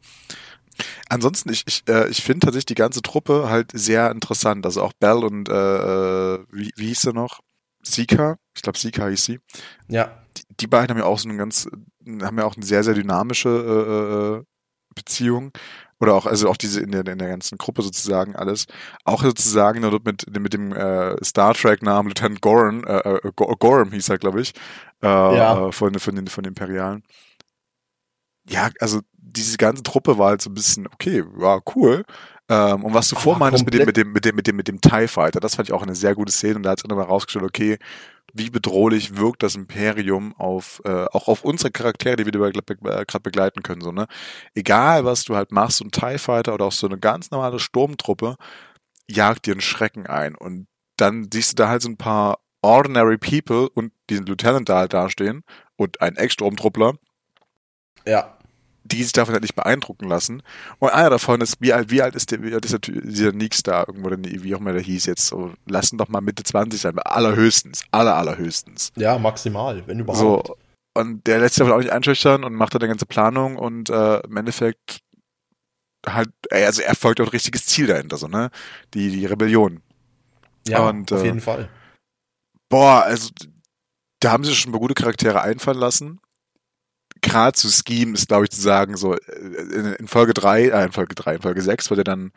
[1.09, 4.65] Ansonsten, ich, ich, äh, ich finde tatsächlich die ganze Truppe halt sehr interessant.
[4.65, 7.41] Also auch Bell und äh, äh wie, wie hieß er noch?
[7.83, 9.41] Sika, ich glaube Sika hieß sie.
[9.89, 10.23] Ja.
[10.37, 11.69] Die, die beiden haben ja auch so eine ganz,
[12.23, 14.45] haben ja auch eine sehr, sehr dynamische äh, äh
[14.95, 15.53] Beziehung
[16.03, 18.67] oder auch, also auch diese in der, in der ganzen Gruppe sozusagen alles,
[19.05, 24.09] auch sozusagen dort mit, mit dem äh, Star Trek-Namen Lieutenant Gorham, äh, äh Gorham hieß
[24.09, 24.53] er, glaube ich,
[25.01, 25.71] äh, ja.
[25.71, 27.05] von, von, den, von den Imperialen.
[28.49, 32.05] Ja, also diese ganze Truppe war halt so ein bisschen, okay, war cool.
[32.49, 34.81] Ähm, und was du vormeinst mit dem, mit dem, mit dem, mit dem, mit dem
[34.81, 37.07] TIE Fighter, das fand ich auch eine sehr gute Szene und da hat es nochmal
[37.07, 37.79] rausgestellt, okay,
[38.33, 43.63] wie bedrohlich wirkt das Imperium auf äh, auch auf unsere Charaktere, die wir gerade begleiten
[43.63, 43.81] können.
[43.81, 44.07] So, ne?
[44.55, 47.59] Egal, was du halt machst, so ein TIE Fighter oder auch so eine ganz normale
[47.59, 48.37] Sturmtruppe,
[49.09, 50.35] jagt dir einen Schrecken ein.
[50.35, 50.67] Und
[50.97, 54.95] dann siehst du da halt so ein paar ordinary people und diesen Lieutenant da halt
[54.95, 55.43] dastehen
[55.77, 56.95] und ein Ex-Sturmtruppler.
[58.07, 58.37] Ja
[58.93, 60.43] die sich davon halt nicht beeindrucken lassen.
[60.79, 63.33] Und einer davon ist, wie alt, wie alt ist der, wie alt ist der, dieser
[63.33, 66.81] Nix da irgendwo, wie auch immer der hieß jetzt, so, lassen doch mal Mitte 20
[66.81, 68.93] sein, allerhöchstens, aller, allerhöchstens.
[68.97, 70.47] Ja, maximal, wenn überhaupt.
[70.47, 70.57] So,
[70.95, 73.89] und der lässt sich aber auch nicht einschüchtern und macht dann eine ganze Planung und
[73.89, 75.01] äh, im Endeffekt
[76.07, 78.51] halt, also er folgt auch ein richtiges Ziel dahinter, so, ne?
[78.93, 79.81] Die, die Rebellion.
[80.69, 81.71] Ja, und, auf äh, jeden Fall.
[82.69, 83.31] Boah, also
[84.21, 86.21] da haben sie schon mal gute Charaktere einfallen lassen
[87.23, 89.19] gerade zu Scheme ist, glaube ich, zu sagen, so äh,
[89.75, 92.33] in, in Folge drei, äh, in Folge drei, in Folge sechs wird er dann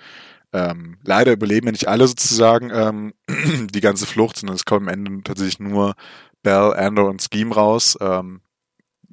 [0.53, 3.13] ähm, leider überleben ja nicht alle sozusagen ähm,
[3.71, 5.95] die ganze Flucht, sondern es kommen am Ende tatsächlich nur
[6.43, 7.97] Bell, Andor und Scheme raus.
[7.99, 8.41] Ähm,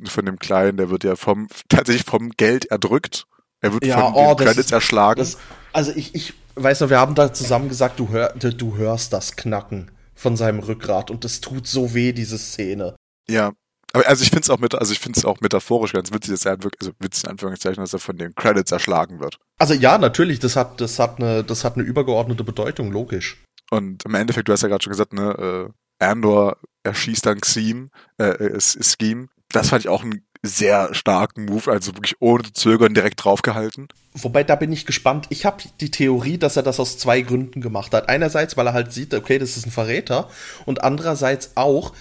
[0.05, 3.27] von dem Kleinen, der wird ja vom tatsächlich vom Geld erdrückt.
[3.61, 5.19] Er wird ja, von oh, den Credits erschlagen.
[5.19, 5.39] Das,
[5.73, 9.37] also ich, ich weiß noch, wir haben da zusammen gesagt, du, hör, du hörst das
[9.37, 12.97] Knacken von seinem Rückgrat und das tut so weh, diese Szene.
[13.29, 13.53] Ja,
[13.93, 16.33] aber also ich finde es auch mit, also ich finde es auch metaphorisch ganz witzig,
[16.33, 19.39] dass er halt wirklich, also witzig in Anführungszeichen, dass er von den Credits erschlagen wird.
[19.59, 23.43] Also ja, natürlich, das hat, das hat eine, das hat eine übergeordnete Bedeutung, logisch.
[23.71, 27.91] Und im Endeffekt, du hast ja gerade schon gesagt, ne, äh, Andor erschießt dann Xeam,
[28.19, 29.29] äh, äh Scheme.
[29.51, 33.89] Das fand ich auch einen sehr starken Move, also wirklich ohne Zögern direkt draufgehalten.
[34.15, 35.27] Wobei, da bin ich gespannt.
[35.31, 38.09] Ich habe die Theorie, dass er das aus zwei Gründen gemacht hat.
[38.09, 40.29] Einerseits, weil er halt sieht, okay, das ist ein Verräter.
[40.67, 41.93] Und andererseits auch,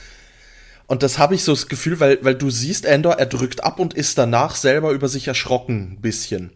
[0.92, 3.80] und das habe ich so das Gefühl, weil, weil du siehst, Endor, er drückt ab
[3.80, 6.52] und ist danach selber über sich erschrocken, ein bisschen.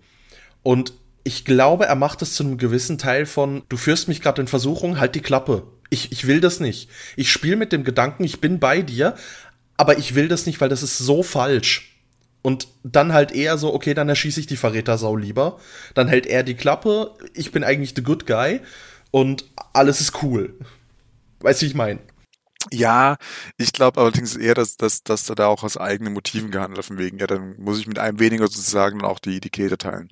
[0.62, 0.92] Und
[1.24, 4.50] ich glaube, er macht es zu einem gewissen Teil von, du führst mich gerade in
[4.50, 5.64] Versuchung, halt die Klappe.
[5.90, 6.90] Ich, ich will das nicht.
[7.16, 9.16] Ich spiele mit dem Gedanken, ich bin bei dir,
[9.78, 11.98] aber ich will das nicht, weil das ist so falsch.
[12.42, 15.62] Und dann halt eher so, okay, dann erschieße ich die Verrätersau lieber.
[15.94, 18.60] Dann hält er die Klappe, ich bin eigentlich the good guy
[19.12, 20.56] und alles ist cool.
[21.40, 22.02] Weißt du, wie ich meine?
[22.72, 23.18] Ja,
[23.58, 26.86] ich glaube allerdings eher, dass, dass, dass er da auch aus eigenen Motiven gehandelt hat,
[26.86, 29.78] von wegen, ja, dann muss ich mit einem weniger sozusagen dann auch die, die Kälte
[29.78, 30.10] teilen.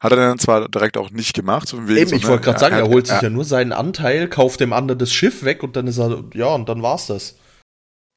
[0.00, 2.58] Hat er dann zwar direkt auch nicht gemacht, von wegen Eben, so, ich wollte gerade
[2.58, 5.62] sagen, er, er holt sich ja nur seinen Anteil, kauft dem anderen das Schiff weg
[5.62, 7.36] und dann ist er, ja, und dann war's das.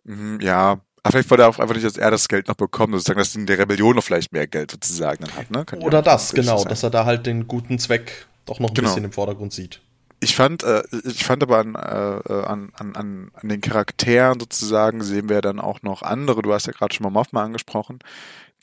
[0.03, 2.93] Mhm, ja, aber vielleicht wollte er auch einfach nicht, dass er das Geld noch bekommt,
[2.93, 5.65] sozusagen, dass in der Rebellion noch vielleicht mehr Geld sozusagen dann hat, ne?
[5.65, 6.69] Kann Oder das, genau, sein.
[6.69, 8.89] dass er da halt den guten Zweck doch noch ein genau.
[8.89, 9.81] bisschen im Vordergrund sieht
[10.19, 15.29] ich fand, äh, ich fand aber an, äh, an, an, an den Charakteren sozusagen sehen
[15.29, 16.41] wir dann auch noch andere.
[16.41, 17.99] Du hast ja gerade schon mal Mothma angesprochen,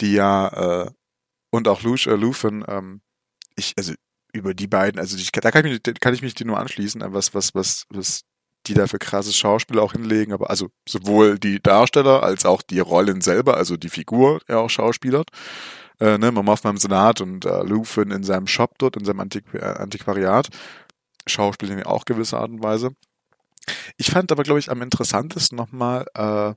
[0.00, 0.90] die ja äh,
[1.50, 3.00] und auch Lush, äh, Luthen, ähm,
[3.56, 3.94] ich, also
[4.32, 7.02] über die beiden, also ich, da kann ich mich, kann ich mich dir nur anschließen,
[7.12, 8.22] was, was, was, was
[8.66, 12.80] die da für krasses Schauspiel auch hinlegen, aber also sowohl die Darsteller als auch die
[12.80, 15.30] Rollen selber, also die Figur, ja auch schauspielert.
[15.98, 19.56] Äh, ne, Mama im Senat und äh, Lufin in seinem Shop dort, in seinem Antiqu
[19.56, 20.48] äh, Antiquariat.
[21.26, 22.90] Schauspielen ja auch gewisse Art und Weise.
[23.96, 26.54] Ich fand aber, glaube ich, am interessantesten nochmal äh,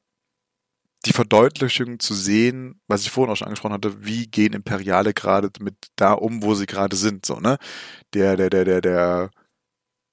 [1.06, 5.50] die Verdeutlichung zu sehen, was ich vorhin auch schon angesprochen hatte, wie gehen Imperiale gerade
[5.60, 7.58] mit da um, wo sie gerade sind, so, ne?
[8.14, 9.32] Der, der, der, der, der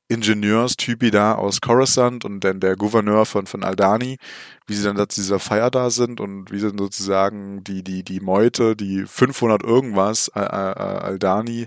[0.09, 4.19] Ingenieurstypi da aus Coruscant und dann der Gouverneur von, von Aldani,
[4.67, 8.05] wie sie dann da zu dieser Feier da sind und wie dann sozusagen die, die,
[8.05, 11.67] die Meute, die 500 irgendwas äh, äh, Aldani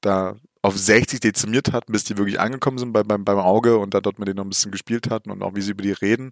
[0.00, 3.94] da auf 60 dezimiert hat, bis die wirklich angekommen sind beim, beim, beim Auge und
[3.94, 5.92] da dort mit denen noch ein bisschen gespielt hatten und auch wie sie über die
[5.92, 6.30] reden.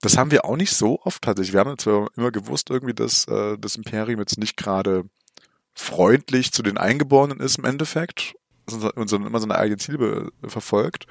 [0.00, 1.54] Das haben wir auch nicht so oft tatsächlich.
[1.54, 5.04] Wir haben zwar immer gewusst irgendwie, dass äh, das Imperium jetzt nicht gerade
[5.74, 8.34] freundlich zu den Eingeborenen ist im Endeffekt,
[8.66, 11.06] sondern immer seine eigenen Ziele verfolgt.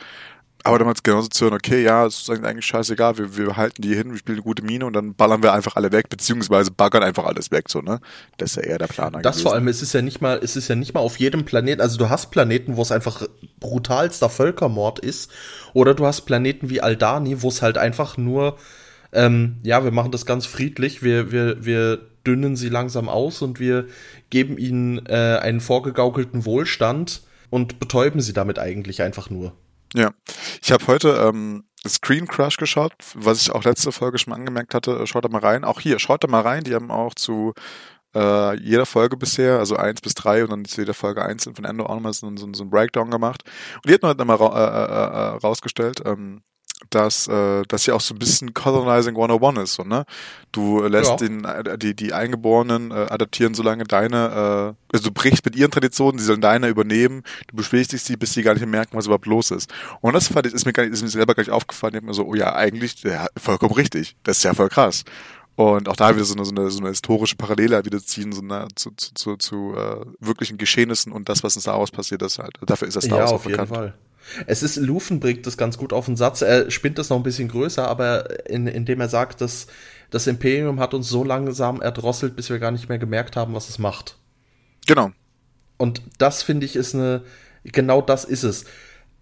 [0.64, 3.96] Aber damals genauso zu hören, okay, ja, es ist eigentlich scheißegal, wir, wir halten die
[3.96, 7.04] hin, wir spielen eine gute Mine und dann ballern wir einfach alle weg, beziehungsweise baggern
[7.04, 8.00] einfach alles weg, so, ne?
[8.38, 9.14] Das ist ja eher der Plan.
[9.14, 9.42] Das gewesen.
[9.44, 11.80] vor allem, es ist ja nicht mal, es ist ja nicht mal auf jedem Planeten,
[11.80, 13.28] also du hast Planeten, wo es einfach
[13.60, 15.32] brutalster Völkermord ist,
[15.74, 18.58] oder du hast Planeten wie Aldani, wo es halt einfach nur,
[19.14, 23.60] ähm, ja, wir machen das ganz friedlich, wir, wir, wir dünnen sie langsam aus und
[23.60, 23.88] wir
[24.30, 29.54] geben ihnen äh, einen vorgegaukelten Wohlstand und betäuben sie damit eigentlich einfach nur.
[29.94, 30.12] Ja,
[30.62, 35.06] ich habe heute ähm, Screen Crush geschaut, was ich auch letzte Folge schon angemerkt hatte.
[35.08, 35.64] Schaut da mal rein.
[35.64, 36.64] Auch hier, schaut da mal rein.
[36.64, 37.54] Die haben auch zu
[38.14, 41.66] äh, jeder Folge bisher, also eins bis drei und dann zu jeder Folge einzeln von
[41.66, 43.44] Endo auch nochmal so, so, so ein Breakdown gemacht.
[43.76, 46.42] Und die hat noch mal ra äh, äh, äh, rausgestellt, ähm,
[46.90, 50.06] dass äh, das ja auch so ein bisschen Colonizing 101 ist, so, ne?
[50.52, 51.16] Du lässt ja.
[51.18, 55.72] den, äh, die, die Eingeborenen äh, adaptieren solange deine, äh, also du brichst mit ihren
[55.72, 59.06] Traditionen, sie sollen deine übernehmen, du beschwichtigst sie, bis sie gar nicht mehr merken, was
[59.06, 59.72] überhaupt los ist.
[60.02, 61.98] Und das fand ich, ist mir, gar nicht, ist mir selber gar nicht aufgefallen, ich
[61.98, 65.04] hab mir so, oh ja, eigentlich, ja, vollkommen richtig, das ist ja voll krass.
[65.58, 68.42] Und auch da wieder so eine, so eine, so eine historische Parallele wieder ziehen so
[68.42, 72.22] eine, zu, zu, zu, zu äh, wirklichen Geschehnissen und das, was in Star Wars passiert
[72.22, 72.58] ist halt.
[72.64, 73.70] Dafür ist das Star Wars ja, auf bekannt.
[73.72, 73.94] jeden Fall.
[74.46, 76.42] Es ist, Lufen bringt das ganz gut auf den Satz.
[76.42, 79.68] Er spinnt das noch ein bisschen größer, aber in, indem er sagt, dass
[80.10, 83.70] das Imperium hat uns so langsam erdrosselt, bis wir gar nicht mehr gemerkt haben, was
[83.70, 84.18] es macht.
[84.86, 85.12] Genau.
[85.78, 87.24] Und das finde ich ist eine,
[87.64, 88.66] genau das ist es.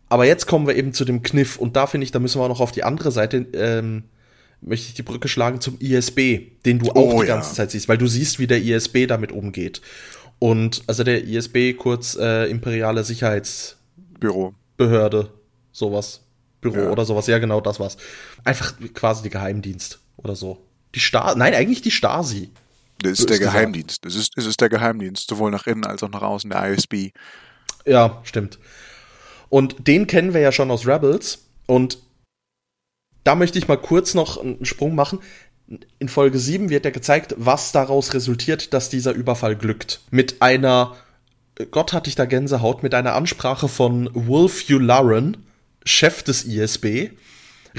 [0.08, 2.46] Aber jetzt kommen wir eben zu dem Kniff und da finde ich, da müssen wir
[2.46, 4.04] auch noch auf die andere Seite, ähm,
[4.62, 7.56] möchte ich die Brücke schlagen zum ISB, den du auch oh, die ganze ja.
[7.56, 9.82] Zeit siehst, weil du siehst, wie der ISB damit umgeht.
[10.40, 14.54] Und also der ISB, kurz äh, Imperiale Sicherheitsbüro.
[14.78, 15.32] Behörde,
[15.72, 16.22] sowas.
[16.62, 16.90] Büro ja.
[16.90, 17.28] oder sowas.
[17.28, 17.98] Ja, genau, das war's.
[18.44, 20.66] Einfach quasi die Geheimdienst oder so.
[20.96, 22.52] Die Stasi, nein, eigentlich die Stasi.
[23.00, 24.06] Das ist der Geheimdienst.
[24.06, 27.12] Das ist, das ist der Geheimdienst, sowohl nach innen als auch nach außen, der ISB.
[27.86, 28.58] Ja, stimmt.
[29.50, 31.46] Und den kennen wir ja schon aus Rebels.
[31.68, 32.00] Und
[33.24, 35.20] da möchte ich mal kurz noch einen Sprung machen.
[36.00, 40.02] In Folge 7 wird ja gezeigt, was daraus resultiert, dass dieser Überfall glückt.
[40.12, 40.96] Mit einer
[41.72, 45.38] Gott hatte ich da Gänsehaut mit einer Ansprache von Wolf Ularen,
[45.86, 47.12] Chef des ISB.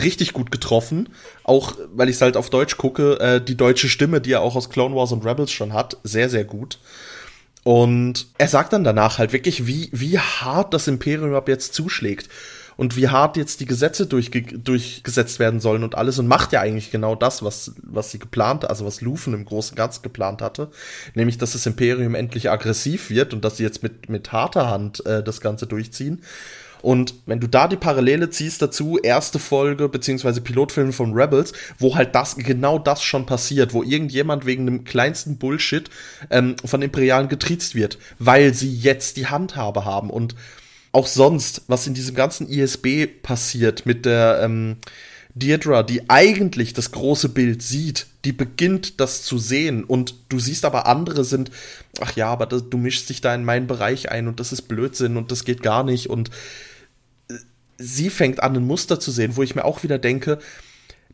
[0.01, 1.11] Richtig gut getroffen.
[1.45, 4.57] Auch, weil ich es halt auf Deutsch gucke, äh, die deutsche Stimme, die er auch
[4.57, 6.79] aus Clone Wars und Rebels schon hat, sehr, sehr gut.
[7.65, 12.29] Und er sagt dann danach halt wirklich, wie, wie hart das Imperium ab jetzt zuschlägt
[12.77, 16.61] und wie hart jetzt die Gesetze durchge durchgesetzt werden sollen und alles und macht ja
[16.61, 20.43] eigentlich genau das, was, was sie geplant, also was Lufen im Großen und Ganzen geplant
[20.43, 20.71] hatte,
[21.15, 25.05] nämlich, dass das Imperium endlich aggressiv wird und dass sie jetzt mit, mit harter Hand
[25.07, 26.23] äh, das Ganze durchziehen.
[26.83, 31.97] Und wenn du da die Parallele ziehst dazu, erste Folge beziehungsweise Pilotfilm von Rebels, wo
[31.97, 35.91] halt das genau das schon passiert, wo irgendjemand wegen dem kleinsten Bullshit
[36.31, 40.37] ähm, von Imperialen getriezt wird, weil sie jetzt die Handhabe haben und
[40.97, 44.77] auch sonst, was in diesem ganzen ISB passiert mit der ähm,
[45.35, 50.65] Deirdre, die eigentlich das große Bild sieht, die beginnt das zu sehen und du siehst
[50.65, 51.51] aber andere sind,
[52.01, 54.63] ach ja, aber das, du mischst dich da in meinen Bereich ein und das ist
[54.63, 56.31] Blödsinn und das geht gar nicht und
[57.29, 57.35] äh,
[57.77, 60.39] sie fängt an, ein Muster zu sehen, wo ich mir auch wieder denke,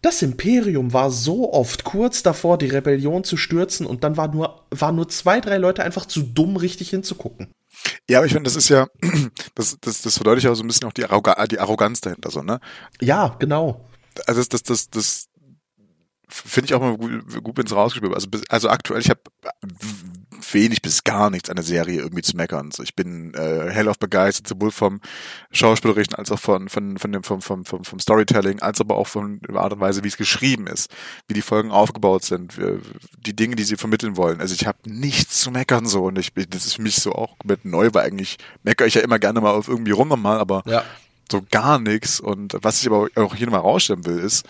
[0.02, 4.66] das Imperium war so oft kurz davor, die Rebellion zu stürzen und dann war nur,
[4.70, 7.52] waren nur zwei, drei Leute einfach zu dumm, richtig hinzugucken.
[8.10, 8.88] Ja, aber ich finde, das ist ja,
[9.54, 12.42] das, das, das verdeutlicht auch so ein bisschen auch die, Arroga die Arroganz dahinter, so,
[12.42, 12.60] ne?
[13.00, 13.88] Ja, genau.
[14.26, 15.28] Also das, das, das, das
[16.28, 19.20] finde ich auch mal gut, gut wenn es rausgespielt Also, also aktuell, ich habe
[20.50, 22.70] wenig bis gar nichts an der Serie irgendwie zu meckern.
[22.70, 25.00] So, ich bin äh, hell auf begeistert, sowohl vom
[25.50, 29.06] Schauspielerischen als auch von, von, von dem, vom, vom, vom, vom Storytelling, als aber auch
[29.06, 30.90] von der Art und Weise, wie es geschrieben ist,
[31.28, 32.54] wie die Folgen aufgebaut sind,
[33.26, 34.40] die Dinge, die sie vermitteln wollen.
[34.40, 37.38] Also ich habe nichts zu meckern so und ich das ist für mich so auch
[37.38, 40.62] komplett neu, weil eigentlich meckere ich ja immer gerne mal auf irgendwie rum nochmal, aber
[40.66, 40.84] ja
[41.30, 42.20] So gar nichts.
[42.20, 44.46] Und was ich aber auch hier nochmal rausstellen will, ist,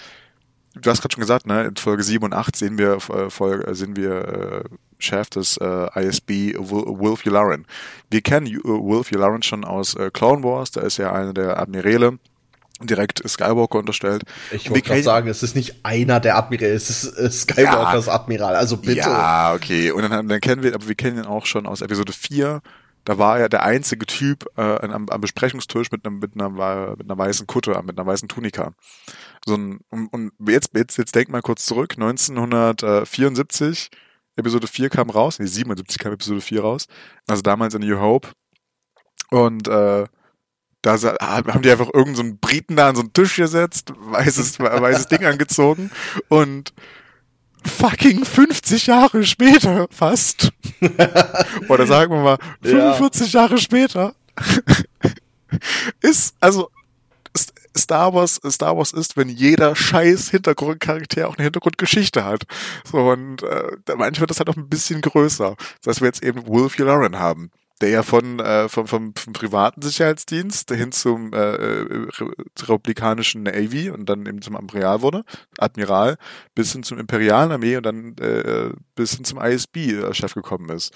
[0.74, 3.74] du hast gerade schon gesagt, ne, in Folge 7 und 8 sehen wir, äh, Folge,
[3.74, 4.64] sehen wir äh,
[4.98, 7.66] Chef des äh, ISB Wolf Yularen.
[8.10, 11.58] Wir kennen äh, Wolf Yularen schon aus äh, Clone Wars, da ist ja einer der
[11.58, 12.18] Admiräle
[12.80, 14.24] direkt Skywalker unterstellt.
[14.50, 18.12] Ich wollte gerade sagen, es ist nicht einer der Admiräle, es ist äh, Skywalkers ja,
[18.12, 18.98] Admiral, also bitte.
[18.98, 19.90] Ja, okay.
[19.90, 22.60] Und dann, dann kennen wir, aber wir kennen ihn auch schon aus Episode 4.
[23.04, 26.50] Da war er der einzige Typ äh, am, am Besprechungstisch mit, einem, mit, einer,
[26.96, 28.72] mit einer weißen Kutte, mit einer weißen Tunika.
[29.44, 33.90] So ein, und, und jetzt, jetzt, jetzt denk mal kurz zurück, 1974,
[34.36, 36.86] Episode 4 kam raus, nee, 77 kam Episode 4 raus,
[37.26, 38.28] also damals in New Hope.
[39.30, 40.06] Und äh,
[40.82, 45.06] da haben die einfach irgendeinen so Briten da an so einen Tisch gesetzt, weißes, weißes
[45.08, 45.90] Ding angezogen
[46.28, 46.72] und
[47.64, 50.52] fucking 50 Jahre später fast.
[51.68, 53.40] Oder sagen wir mal 45 ja.
[53.42, 54.14] Jahre später
[56.00, 56.68] ist, also
[57.76, 62.44] Star Wars, Star Wars ist, wenn jeder scheiß Hintergrundcharakter auch eine Hintergrundgeschichte hat.
[62.90, 65.56] So, und äh, manchmal wird das halt auch ein bisschen größer.
[65.82, 67.50] Das heißt, wir jetzt eben Wolf Lauren haben
[67.82, 72.08] der ja von, äh, vom, vom, vom privaten Sicherheitsdienst hin zum äh, äh
[72.62, 75.24] republikanischen Navy und dann eben zum Admiral wurde,
[75.58, 76.16] Admiral,
[76.54, 80.92] bis hin zum imperialen Armee und dann äh, bis hin zum ISB-Chef äh, gekommen ist.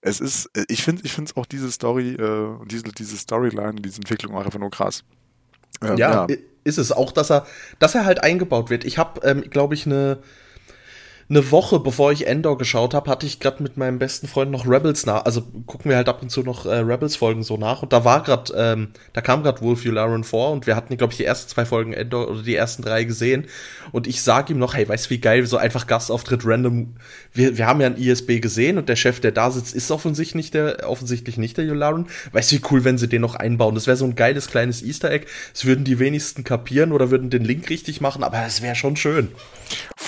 [0.00, 3.74] Es ist, äh, ich finde, ich finde auch diese Story äh, und diese, diese Storyline,
[3.74, 5.02] diese Entwicklung auch einfach nur krass.
[5.82, 6.26] Ja, ja,
[6.64, 7.46] ist es auch, dass er,
[7.78, 8.84] dass er halt eingebaut wird.
[8.84, 10.18] Ich habe, ähm, glaube ich, eine
[11.30, 14.66] eine Woche bevor ich Endor geschaut habe, hatte ich gerade mit meinem besten Freund noch
[14.66, 15.26] Rebels nach.
[15.26, 17.82] Also gucken wir halt ab und zu noch äh, Rebels-Folgen so nach.
[17.82, 21.12] Und da war gerade, ähm, da kam gerade Wolf Yularen vor und wir hatten, glaube
[21.12, 23.44] ich, die ersten zwei Folgen Endor oder die ersten drei gesehen.
[23.92, 26.94] Und ich sag ihm noch, hey, weißt du, wie geil, so einfach Gastauftritt random.
[27.34, 30.34] Wir, wir haben ja ein ISB gesehen und der Chef, der da sitzt, ist offensichtlich
[30.34, 32.06] nicht der, offensichtlich nicht der Yularen.
[32.32, 33.74] Weißt du, wie cool, wenn sie den noch einbauen?
[33.74, 35.26] Das wäre so ein geiles kleines Easter Egg.
[35.54, 38.96] Es würden die wenigsten kapieren oder würden den Link richtig machen, aber es wäre schon
[38.96, 39.28] schön.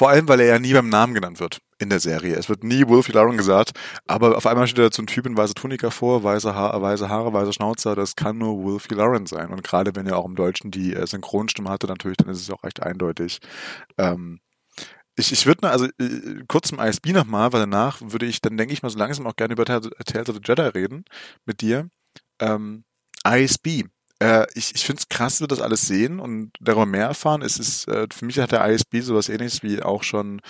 [0.01, 2.35] Vor allem, weil er ja nie beim Namen genannt wird in der Serie.
[2.35, 5.53] Es wird nie Wolfie Lauren gesagt, aber auf einmal steht so ein Typ in weiße
[5.53, 9.51] Tunika vor, weiße, ha weiße Haare, weiße Schnauzer, das kann nur Wolfie Lauren sein.
[9.51, 12.51] Und gerade wenn er auch im Deutschen die äh, Synchronstimme hatte, natürlich, dann ist es
[12.51, 13.41] auch recht eindeutig.
[13.99, 14.41] Ähm,
[15.17, 18.73] ich, ich würde, also äh, kurz zum ISB nochmal, weil danach würde ich, dann denke
[18.73, 21.05] ich mal so langsam auch gerne über Tales of the Jedi reden
[21.45, 21.91] mit dir.
[22.39, 22.85] Ähm,
[23.23, 23.85] ISB,
[24.21, 27.43] äh, ich ich finde es krass, dass wir das alles sehen und darüber mehr erfahren.
[27.43, 30.41] Es ist, äh, für mich hat der ISB sowas ähnliches wie auch schon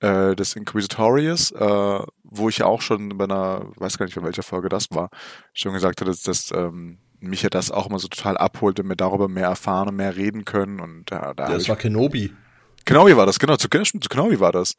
[0.00, 4.24] äh, des Inquisitorius, äh, wo ich ja auch schon bei einer, weiß gar nicht, von
[4.24, 5.10] welcher Folge das war,
[5.54, 8.88] schon gesagt hatte, dass, dass ähm, mich ja das auch immer so total abholt, wenn
[8.88, 10.80] wir darüber mehr erfahren und mehr reden können.
[10.80, 12.32] Und äh, da Das war Kenobi.
[12.84, 14.74] Kenobi war das, genau, zu, zu Kenobi war das.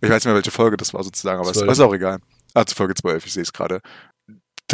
[0.00, 2.18] Ich weiß nicht mehr, welche Folge das war sozusagen, aber es ist auch egal.
[2.52, 3.80] Ah, zu Folge 12, ich sehe es gerade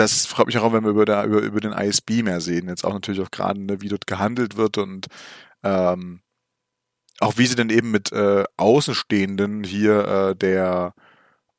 [0.01, 2.69] das freut mich auch, wenn wir über, der, über, über den ISB mehr sehen.
[2.69, 5.09] Jetzt auch natürlich auch gerade, ne, wie dort gehandelt wird und
[5.63, 6.21] ähm,
[7.19, 10.95] auch wie sie denn eben mit äh, Außenstehenden hier äh, der,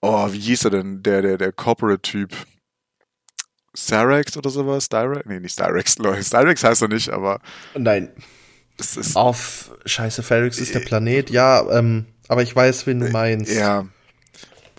[0.02, 2.36] oh, wie hieß er denn, der, der, der Corporate-Typ,
[3.78, 4.90] Cyrex oder sowas?
[4.90, 5.28] Direct?
[5.28, 6.24] Nee, nicht Cyrex, Leute.
[6.24, 7.40] Cyrex heißt er nicht, aber.
[7.78, 8.10] Nein.
[9.14, 13.54] Auf Scheiße, Ferrix ist der Planet, ja, ähm, aber ich weiß, wen du äh, meinst.
[13.54, 13.86] Ja,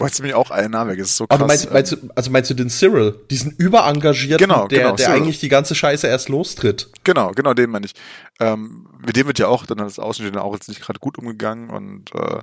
[0.02, 0.98] Wolltest du mir auch einen Namen weg?
[0.98, 1.38] Das ist so krass.
[1.38, 3.14] Aber meinst, meinst, du, also meinst du den Cyril?
[3.30, 6.90] Diesen überengagierten, genau, der, genau, der eigentlich die ganze Scheiße erst lostritt?
[7.04, 7.92] Genau, genau, den meine ich.
[8.40, 11.70] Ähm, mit dem wird ja auch dann das Außenstehende auch jetzt nicht gerade gut umgegangen
[11.70, 12.40] und äh,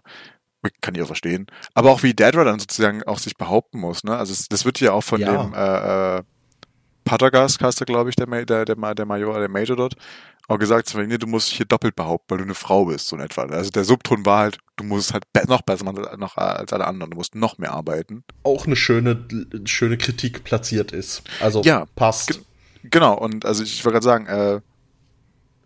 [0.79, 1.47] kann ich auch verstehen.
[1.73, 4.15] Aber auch wie Dedra dann sozusagen auch sich behaupten muss, ne?
[4.15, 5.43] Also das wird ja auch von ja.
[5.43, 6.23] dem äh, äh,
[7.03, 9.95] Pattergast, heißt er, glaube ich, der, der, der, der Major, der Major dort,
[10.49, 13.15] auch gesagt, nee, du musst dich hier doppelt behaupten, weil du eine Frau bist, so
[13.15, 13.43] in etwa.
[13.43, 16.03] Also der Subton war halt, du musst halt noch besser machen
[16.35, 18.23] als alle anderen, du musst noch mehr arbeiten.
[18.43, 19.27] Auch eine schöne,
[19.65, 21.21] schöne Kritik platziert ist.
[21.39, 22.41] Also ja, passt.
[22.83, 24.61] Genau, und also ich wollte gerade sagen, äh,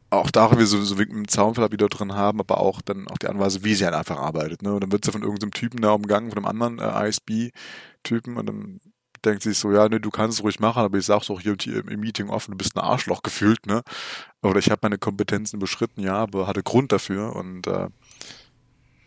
[0.10, 3.28] auch da wir so, so einen Zaunfall wieder drin haben, aber auch dann auch die
[3.28, 4.64] Anweise, wie sie halt einfach arbeitet.
[4.64, 4.74] Ne?
[4.74, 8.46] Und dann wird sie von irgendeinem Typen da umgangen, von einem anderen äh, ISB-Typen und
[8.48, 8.80] dann
[9.26, 11.56] denkt sich so, ja, ne, du kannst es ruhig machen, aber ich sag's auch hier,
[11.60, 13.82] hier im Meeting offen, du bist ein Arschloch gefühlt, ne?
[14.42, 17.88] Oder ich habe meine Kompetenzen beschritten, ja, aber hatte Grund dafür und äh,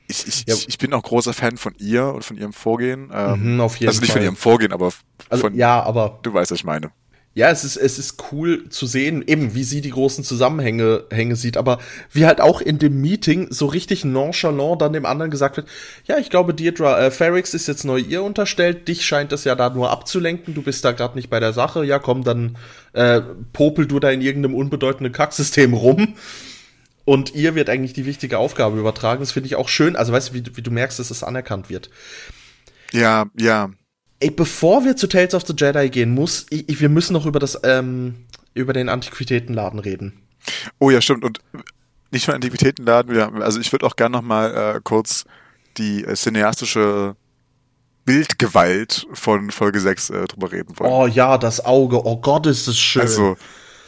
[0.08, 0.54] ich, ich, ja.
[0.54, 3.10] ich bin auch großer Fan von ihr und von ihrem Vorgehen.
[3.12, 4.20] Ähm, mhm, auf jeden also nicht Fall.
[4.20, 4.92] von ihrem Vorgehen, aber
[5.28, 6.92] also, von, ja, aber du weißt, was ich meine
[7.36, 11.36] ja, es ist, es ist cool zu sehen, eben wie sie die großen Zusammenhänge Hänge
[11.36, 15.58] sieht, aber wie halt auch in dem Meeting so richtig nonchalant dann dem anderen gesagt
[15.58, 15.68] wird,
[16.06, 19.54] ja, ich glaube, Deirdre äh, Ferrix ist jetzt neu ihr unterstellt, dich scheint es ja
[19.54, 22.56] da nur abzulenken, du bist da gerade nicht bei der Sache, ja komm, dann
[22.94, 23.20] äh,
[23.52, 26.14] popel du da in irgendeinem unbedeutenden Kacksystem rum.
[27.04, 29.20] Und ihr wird eigentlich die wichtige Aufgabe übertragen.
[29.20, 29.94] Das finde ich auch schön.
[29.94, 31.88] Also weißt du, wie, wie du merkst, dass es anerkannt wird.
[32.92, 33.70] Ja, ja.
[34.20, 37.38] Ey, bevor wir zu Tales of the Jedi gehen, muss ich, wir müssen noch über
[37.38, 40.22] das ähm, über den Antiquitätenladen reden.
[40.78, 41.24] Oh ja, stimmt.
[41.24, 41.40] Und
[42.10, 45.24] nicht nur Antiquitätenladen, wir, also ich würde auch gerne noch mal äh, kurz
[45.76, 47.16] die äh, cineastische
[48.06, 50.90] Bildgewalt von Folge 6 äh, drüber reden wollen.
[50.90, 52.04] Oh ja, das Auge.
[52.06, 53.02] Oh Gott, ist es schön.
[53.02, 53.36] Also,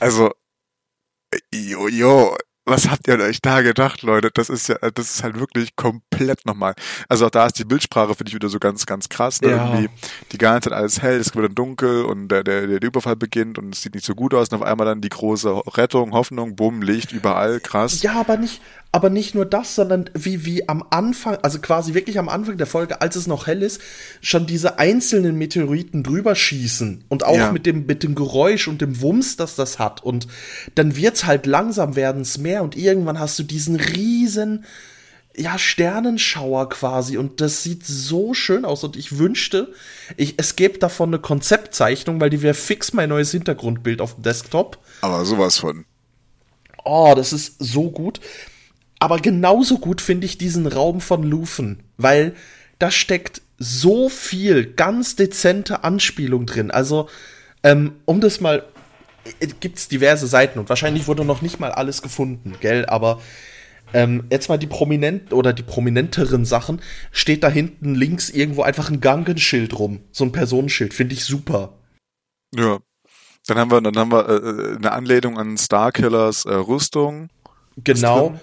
[0.01, 0.33] also,
[1.31, 2.37] äh, jo, jo,
[2.69, 4.31] was habt ihr euch da gedacht, Leute?
[4.33, 6.75] Das ist ja, das ist halt wirklich komplett nochmal.
[7.09, 9.41] Also auch da ist die Bildsprache, finde ich, wieder so ganz, ganz krass.
[9.41, 9.51] Ne?
[9.51, 9.67] Ja.
[9.75, 9.89] Irgendwie
[10.33, 13.59] die ganze Zeit alles hell, es wird dann dunkel und der, der, der Überfall beginnt
[13.59, 14.49] und es sieht nicht so gut aus.
[14.51, 18.03] Und auf einmal dann die große Rettung, Hoffnung, bumm, Licht überall, krass.
[18.03, 18.61] Ja, aber nicht,
[18.93, 22.67] aber nicht nur das, sondern wie, wie am Anfang, also quasi wirklich am Anfang der
[22.67, 23.81] Folge, als es noch hell ist,
[24.21, 27.53] schon diese einzelnen Meteoriten drüber schießen und auch Ja.
[27.53, 30.03] mit dem, mit dem Geräusch und dem Wumms, das das hat.
[30.03, 30.27] Und
[30.75, 34.65] dann wird's halt langsam werden's mehr und irgendwann hast du diesen riesen,
[35.37, 39.73] ja, Sternenschauer quasi und das sieht so schön aus und ich wünschte,
[40.17, 44.25] ich, es gäbe davon eine Konzeptzeichnung, weil die wäre fix mein neues Hintergrundbild auf dem
[44.25, 44.79] Desktop.
[45.01, 45.85] Aber sowas von.
[46.85, 48.21] Oh, das ist so gut.
[48.99, 52.35] Aber genauso gut finde ich diesen Raum von Lufen, weil
[52.79, 56.71] da steckt so viel ganz dezente Anspielung drin.
[56.71, 57.09] Also,
[57.63, 58.65] ähm, um das mal,
[59.41, 62.87] äh, gibt's diverse Seiten und wahrscheinlich wurde noch nicht mal alles gefunden, gell?
[62.87, 63.21] Aber
[63.93, 68.91] ähm, jetzt mal die prominent oder die prominenteren Sachen, steht da hinten links irgendwo einfach
[68.91, 71.79] ein Gangenschild rum, so ein Personenschild, finde ich super.
[72.55, 72.79] Ja.
[73.47, 77.31] Dann haben wir, dann haben wir äh, eine Anlehnung an Starkillers äh, Rüstung.
[77.83, 78.39] Genau.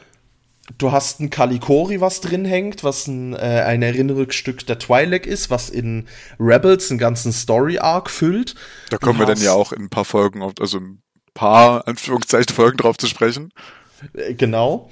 [0.80, 5.50] Du hast ein Kalikori, was drin hängt, was ein, äh, ein Erinnerungsstück der Twi'lek ist,
[5.52, 6.08] was in
[6.40, 8.56] Rebels einen ganzen Story-Arc füllt.
[8.90, 11.02] Da kommen wir dann ja auch in ein paar Folgen, auf, also ein
[11.36, 13.52] paar, Anführungszeichen, Folgen drauf zu sprechen.
[14.14, 14.90] Äh, genau.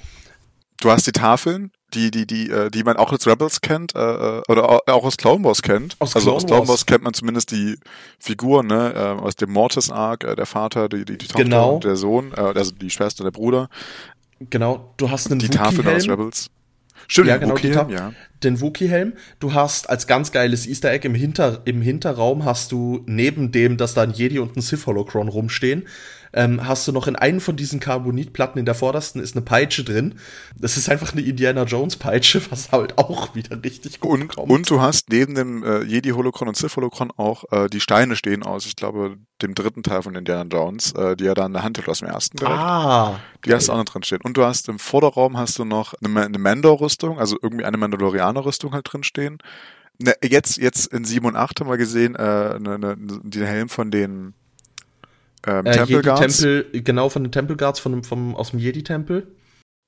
[0.80, 3.98] Du hast die Tafeln, die, die, die, äh, die man auch als Rebels kennt, äh,
[3.98, 5.96] äh, oder au- auch aus Clone Wars kennt.
[5.98, 6.68] Aus also Clone aus Clone Wars.
[6.68, 7.78] Wars kennt man zumindest die
[8.20, 11.74] Figuren, ne, aus dem Mortis Arc, der Vater, die, die, die Tochter Genau.
[11.76, 13.68] und der Sohn, äh, also die Schwester, der Bruder,
[14.40, 14.92] Genau.
[14.96, 16.08] Du hast einen die Tafeln aus.
[16.08, 16.50] Rebels.
[17.08, 18.12] Stimmt, Ja, genau, die Wookiee-Helm, Ta- ja.
[18.44, 19.14] Den Wookie-Helm.
[19.40, 23.76] Du hast als ganz geiles Easter Egg im, Hinter im Hinterraum hast du neben dem,
[23.76, 25.84] dass da ein Jedi und ein Sith Holocron rumstehen,
[26.36, 29.84] ähm, hast du noch in einem von diesen Carbonitplatten in der vordersten ist eine Peitsche
[29.84, 30.16] drin.
[30.56, 34.50] Das ist einfach eine Indiana Jones Peitsche, was halt auch wieder richtig gut Und, kommt.
[34.50, 38.66] und du hast neben dem äh, Jedi-Holocron und Sith-Holocron auch äh, die Steine stehen aus,
[38.66, 41.86] ich glaube, dem dritten Teil von Indiana Jones, äh, die er da in der Hand
[41.88, 42.56] aus dem ersten direkt.
[42.58, 44.20] ah, Die hast du auch noch drin stehen.
[44.22, 47.76] Und du hast im Vorderraum hast du noch eine, eine Mandor-Rüstung, also irgendwie eine
[48.34, 49.38] Mandalorianer-Rüstung halt drin stehen.
[49.98, 53.68] Ne, jetzt, jetzt in 7 und 8 haben wir gesehen, äh, eine, eine, den Helm
[53.68, 54.34] von den
[55.46, 56.40] ähm, äh, Temple Guards.
[56.40, 59.28] Jedi-Tempel, genau von den Temple Guards von, vom, aus dem Jedi-Tempel.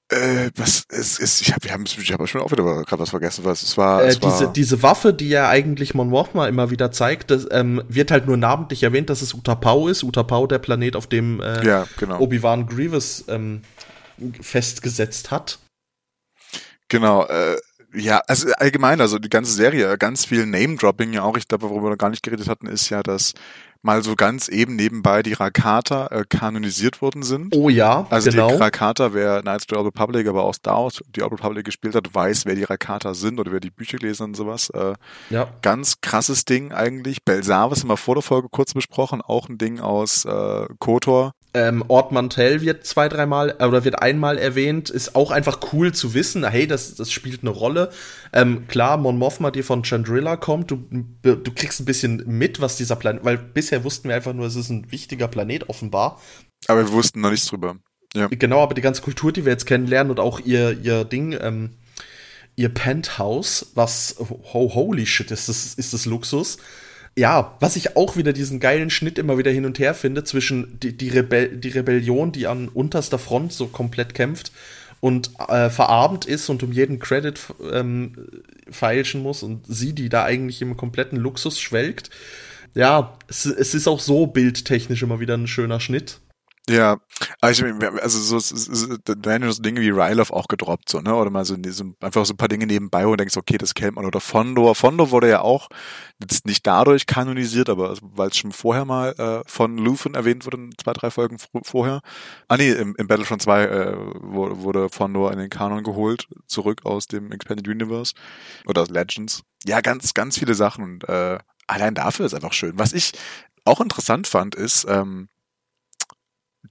[0.08, 3.10] Äh, was ist, ist ich habe wir haben ich hab schon auch wieder gerade was
[3.10, 4.04] vergessen, was es war.
[4.04, 7.48] Äh, es war diese, diese Waffe, die ja eigentlich Mon Mothma immer wieder zeigt, das,
[7.50, 10.04] ähm, wird halt nur namentlich erwähnt, dass es Utapau ist.
[10.04, 12.20] Utapau, der Planet, auf dem äh, ja, genau.
[12.20, 13.62] Obi-Wan Grievous ähm,
[14.40, 15.58] festgesetzt hat.
[16.88, 17.56] Genau, äh,
[17.96, 21.36] ja, also allgemein, also die ganze Serie, ganz viel Name-Dropping ja auch.
[21.36, 23.32] Ich glaube, worüber wir noch gar nicht geredet hatten, ist ja, dass
[23.82, 27.54] mal so ganz eben nebenbei die Rakata äh, kanonisiert worden sind.
[27.56, 28.48] Oh ja, Also genau.
[28.48, 31.64] die Rakata, wer Knights of the Old Republic, aber auch Star Wars, die Old Republic
[31.64, 34.70] gespielt hat, weiß, wer die Rakata sind oder wer die Bücher gelesen hat und sowas.
[34.70, 34.94] Äh,
[35.30, 35.48] ja.
[35.62, 37.24] ganz krasses Ding eigentlich.
[37.24, 41.32] Belsavis haben wir vor der Folge kurz besprochen, auch ein Ding aus äh, KOTOR.
[41.56, 44.90] Ähm, Ort Mantell wird zwei, dreimal äh, oder wird einmal erwähnt.
[44.90, 46.46] Ist auch einfach cool zu wissen.
[46.46, 47.90] Hey, das, das spielt eine Rolle.
[48.34, 50.86] Ähm, klar, Mon Mothma, die von Chandrilla kommt, du,
[51.22, 54.54] du kriegst ein bisschen mit, was dieser Planet, weil bisher wussten wir einfach nur, es
[54.54, 56.20] ist ein wichtiger Planet offenbar.
[56.68, 57.76] Aber wir wussten noch nichts drüber.
[58.14, 58.26] Ja.
[58.26, 61.70] Genau, aber die ganze Kultur, die wir jetzt kennenlernen und auch ihr, ihr Ding, ähm,
[62.54, 66.58] ihr Penthouse, was, oh, holy shit, ist das, ist das Luxus.
[67.18, 70.78] Ja, was ich auch wieder diesen geilen Schnitt immer wieder hin und her finde zwischen
[70.80, 74.52] die, die, Rebell die Rebellion, die an unterster Front so komplett kämpft
[75.00, 77.40] und äh, verarmt ist und um jeden Credit
[77.72, 82.10] ähm, feilschen muss und sie, die da eigentlich im kompletten Luxus schwelgt.
[82.74, 86.20] Ja, es, es ist auch so bildtechnisch immer wieder ein schöner Schnitt.
[86.68, 86.96] Ja,
[87.40, 91.14] meine, also so, so, da so Dinge wie Ryloff auch gedroppt, so, ne?
[91.14, 93.94] Oder mal so, so einfach so ein paar Dinge nebenbei, du denkst, okay, das kennt
[93.94, 94.04] man.
[94.04, 94.74] Oder Fondor.
[94.74, 95.68] Fondor wurde ja auch
[96.20, 100.70] jetzt nicht dadurch kanonisiert, aber weil es schon vorher mal äh, von Luthen erwähnt wurde,
[100.76, 102.00] zwei, drei Folgen vorher.
[102.48, 106.80] Ah nee, im, im Battlefront 2 äh, wurde, wurde Fondor in den Kanon geholt, zurück
[106.84, 108.14] aus dem Expanded Universe
[108.66, 109.42] oder aus Legends.
[109.64, 111.38] Ja, ganz, ganz viele Sachen und äh,
[111.68, 112.76] allein dafür ist einfach schön.
[112.76, 113.12] Was ich
[113.64, 115.28] auch interessant fand, ist, ähm,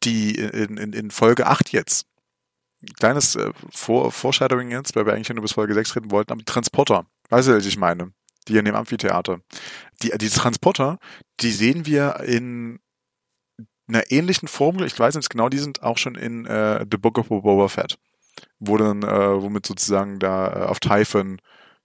[0.04, 2.06] die in, in, in Folge 8 jetzt.
[3.00, 6.39] Kleines äh, Vor Foreshadowing jetzt, weil wir eigentlich nur bis Folge 6 reden wollten, aber
[6.39, 7.06] die Transporter.
[7.30, 8.12] Weißt du, was ich meine?
[8.48, 9.39] Die in dem Amphitheater.
[10.04, 11.00] Die, die Transporter,
[11.39, 12.80] die sehen wir in
[13.88, 17.18] einer ähnlichen Formel, ich weiß nicht genau, die sind auch schon in äh, The Book
[17.18, 17.98] of Boba Fett,
[18.60, 21.39] wo dann, äh, womit sozusagen da äh, auf Typhon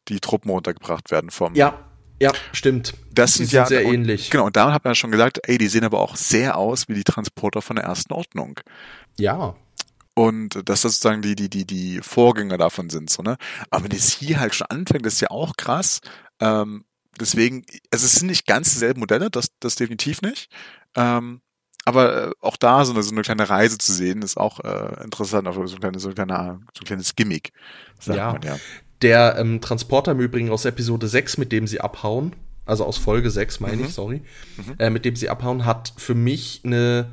[0.09, 1.55] die Truppen runtergebracht werden vom.
[1.55, 1.90] Ja,
[2.21, 2.95] ja, stimmt.
[3.13, 4.31] Das Die sind ja sehr und, ähnlich.
[4.31, 6.89] Genau, und da hat man ja schon gesagt, ey, die sehen aber auch sehr aus
[6.89, 8.61] wie die Transporter von der ersten Ordnung.
[9.19, 9.55] Ja.
[10.15, 13.37] Und dass das sozusagen die, die, die, die Vorgänger davon sind, so, ne?
[13.71, 16.01] Aber wenn es hier halt schon anfängt, das ist ja auch krass.
[16.41, 16.85] Ähm,
[17.19, 20.51] deswegen, also es sind nicht ganz dieselben Modelle, das, das definitiv nicht.
[20.95, 21.41] Ähm,
[21.87, 25.03] aber äh, auch da so eine, so eine kleine Reise zu sehen, ist auch äh,
[25.03, 27.53] interessant, auch so ein, kleines, so, ein kleiner, so ein kleines Gimmick,
[27.99, 28.33] sagt Ja.
[28.33, 28.59] man ja.
[29.03, 32.35] Der ähm, Transporter im Übrigen aus Episode 6, mit dem sie abhauen,
[32.67, 33.85] also aus Folge 6 meine Mhm.
[33.85, 34.23] ich, sorry,
[34.79, 37.11] äh, mit dem sie abhauen, hat für mich eine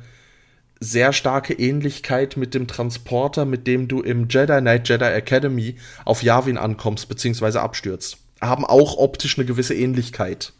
[0.80, 6.22] sehr starke Ähnlichkeit mit dem Transporter, mit dem du im Jedi Knight Jedi Academy auf
[6.22, 8.18] Yavin ankommst, beziehungsweise abstürzt.
[8.40, 10.52] Haben auch optisch eine gewisse Ähnlichkeit.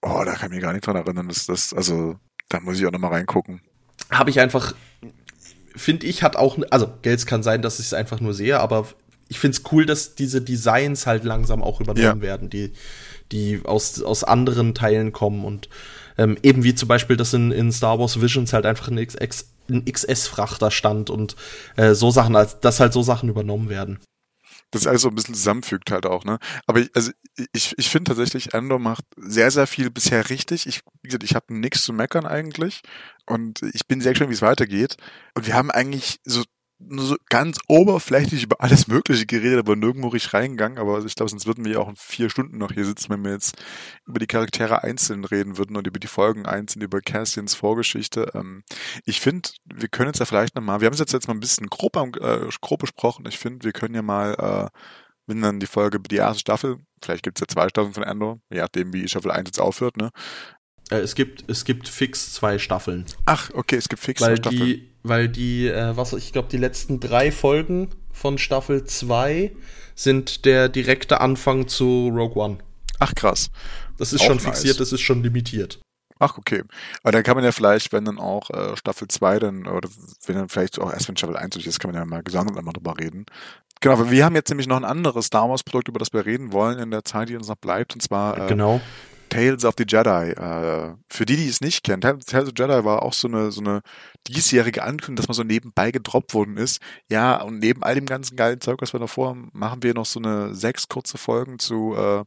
[0.00, 1.28] Oh, da kann ich mich gar nicht dran erinnern.
[1.28, 2.16] Das, das, also,
[2.48, 3.60] da muss ich auch nochmal reingucken.
[4.10, 4.74] Habe ich einfach,
[5.74, 8.86] finde ich, hat auch, also Gels kann sein, dass ich es einfach nur sehe, aber
[9.28, 12.20] ich finde es cool, dass diese Designs halt langsam auch übernommen Ja.
[12.20, 12.72] werden, die,
[13.32, 15.68] die aus, aus anderen Teilen kommen und
[16.18, 19.46] ähm, eben wie zum Beispiel, dass in, in Star Wars Visions halt einfach ein, XX,
[19.68, 21.36] ein XS-Frachter stand und
[21.76, 23.98] äh, so Sachen, als dass halt so Sachen übernommen werden.
[24.70, 26.38] das alles so ein bisschen zusammenfügt halt auch, ne?
[26.66, 27.10] Aber ich, also
[27.52, 30.66] ich, ich finde tatsächlich, Andor macht sehr, sehr viel bisher richtig.
[30.66, 32.80] Ich, wie gesagt, ich habe nichts zu meckern eigentlich
[33.26, 34.96] und ich bin sehr gespannt, wie es weitergeht.
[35.34, 36.42] Und wir haben eigentlich so
[36.78, 40.78] so ganz oberflächlich über alles Mögliche geredet, aber nirgendwo richtig reingegangen.
[40.78, 43.24] Aber ich glaube, sonst würden wir ja auch in vier Stunden noch hier sitzen, wenn
[43.24, 43.56] wir jetzt
[44.06, 48.30] über die Charaktere einzeln reden würden und über die Folgen einzeln, über Cassians Vorgeschichte.
[48.34, 48.62] Ähm,
[49.04, 51.40] ich finde, wir können jetzt ja vielleicht nochmal, wir haben es jetzt, jetzt mal ein
[51.40, 53.26] bisschen grob, äh, grob besprochen.
[53.26, 54.78] Ich finde, wir können ja mal, äh,
[55.26, 58.38] wenn dann die Folge, die erste Staffel, vielleicht gibt es ja zwei Staffeln von Endor,
[58.50, 60.10] je nachdem, wie Staffel 1 jetzt aufhört, ne?
[60.90, 63.06] Äh, es gibt, es gibt fix zwei Staffeln.
[63.24, 64.66] Ach, okay, es gibt fix weil zwei Staffeln.
[64.66, 69.52] die, weil die, äh, was, ich glaube, die letzten drei Folgen von Staffel 2
[69.94, 72.58] sind der direkte Anfang zu Rogue One.
[72.98, 73.50] Ach, krass.
[73.98, 74.44] Das ist Auch schon nice.
[74.44, 75.80] fixiert, das ist schon limitiert.
[76.18, 76.62] Ach, okay.
[77.02, 79.88] Aber dann kann man ja vielleicht, wenn dann auch äh, Staffel 2 dann, oder
[80.26, 82.56] wenn dann vielleicht auch erst wenn Staffel 1 durch ist, kann man ja mal gesondert
[82.56, 83.26] einmal drüber reden.
[83.80, 86.24] Genau, aber wir haben jetzt nämlich noch ein anderes Star Wars Produkt, über das wir
[86.24, 88.80] reden wollen in der Zeit, die uns noch bleibt, und zwar äh, genau.
[89.28, 90.30] Tales of the Jedi.
[90.30, 93.50] Äh, für die, die es nicht kennen, Tales of the Jedi war auch so eine,
[93.50, 93.82] so eine
[94.28, 96.80] diesjährige Ankündigung, dass man so nebenbei gedroppt worden ist.
[97.10, 100.06] Ja, und neben all dem ganzen geilen Zeug, was wir davor haben, machen wir noch
[100.06, 102.24] so eine sechs kurze Folgen zu äh,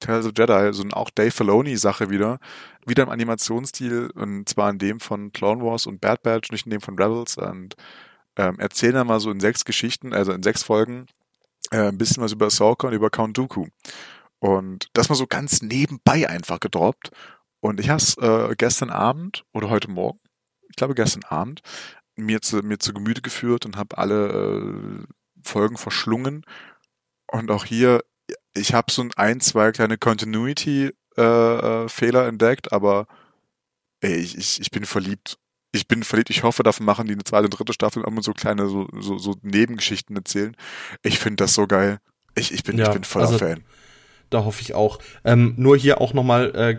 [0.00, 2.38] Tales of Jedi, so eine auch Dave Filoni-Sache wieder.
[2.86, 6.70] Wieder im Animationsstil, und zwar in dem von Clone Wars und Bad Batch, nicht in
[6.70, 7.38] dem von Rebels.
[7.38, 7.74] Und
[8.36, 11.06] ähm, erzählen dann mal so in sechs Geschichten, also in sechs Folgen,
[11.70, 13.66] äh, ein bisschen was über Ahsoka und über Count Dooku.
[14.40, 17.10] Und das mal so ganz nebenbei einfach gedroppt.
[17.60, 20.20] Und ich habe es äh, gestern Abend oder heute Morgen,
[20.68, 21.62] ich glaube gestern Abend,
[22.16, 25.06] mir zu, mir zu Gemüte geführt und habe alle äh,
[25.42, 26.44] Folgen verschlungen.
[27.26, 28.04] Und auch hier,
[28.54, 33.06] ich habe so ein, ein, zwei kleine Continuity-Fehler äh, Fehler entdeckt, aber
[34.00, 35.38] ey, ich, ich, ich bin verliebt.
[35.72, 36.30] Ich bin verliebt.
[36.30, 39.18] Ich hoffe, davon machen die eine zweite und dritte Staffel immer so kleine so, so,
[39.18, 40.56] so Nebengeschichten erzählen.
[41.02, 41.98] Ich finde das so geil.
[42.36, 43.64] Ich, ich, bin, Ja, ich bin voller also- Fan.
[44.30, 44.98] Da hoffe ich auch.
[45.24, 46.78] Ähm, nur hier auch noch mal äh,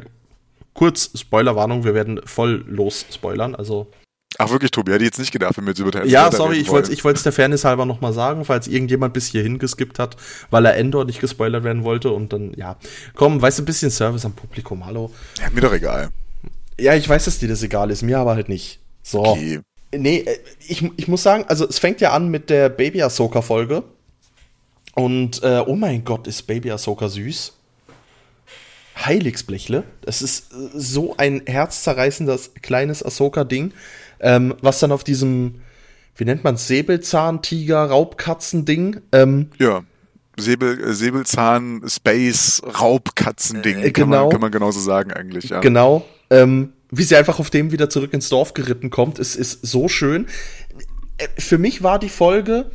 [0.73, 3.55] kurz Spoilerwarnung, wir werden voll los spoilern.
[3.55, 3.91] Also
[4.37, 6.69] Ach wirklich, Tobi, hätte ich jetzt nicht gedacht, wenn wir jetzt über ja, sorry, ich
[6.69, 7.13] wollte wollen.
[7.13, 10.17] ich es der Fairness halber noch mal sagen, falls irgendjemand bis hierhin geskippt hat,
[10.49, 12.75] weil er Endor nicht gespoilert werden wollte und dann ja,
[13.15, 15.11] komm, weißt du, ein bisschen Service am Publikum, hallo.
[15.39, 16.09] Ja, mir doch egal.
[16.77, 18.79] Ja, ich weiß, dass dir das egal ist, mir aber halt nicht.
[19.03, 19.23] So.
[19.23, 19.61] Okay.
[19.95, 20.37] Nee, äh,
[20.67, 23.83] ich, ich muss sagen, also es fängt ja an mit der Baby Ahsoka Folge.
[24.95, 27.53] Und äh, oh mein Gott, ist Baby Ahsoka süß.
[28.97, 29.83] Heiligsblechle.
[30.01, 33.73] Das ist äh, so ein herzzerreißendes kleines Ahsoka-Ding,
[34.21, 35.55] ähm, was dann auf diesem,
[36.15, 39.83] wie nennt man Säbelzahn-Tiger-Raubkatzen-Ding, ähm, Ja.
[40.37, 43.79] Säbel, äh, Säbelzahn, Space, Raubkatzending.
[43.79, 44.29] Äh, Kann, man, genau.
[44.29, 45.61] kann man genauso sagen eigentlich, ja.
[45.61, 46.05] Genau.
[46.29, 49.87] Ähm, wie sie einfach auf dem wieder zurück ins Dorf geritten kommt, es ist so
[49.87, 50.27] schön.
[51.17, 52.71] Äh, Für mich war die Folge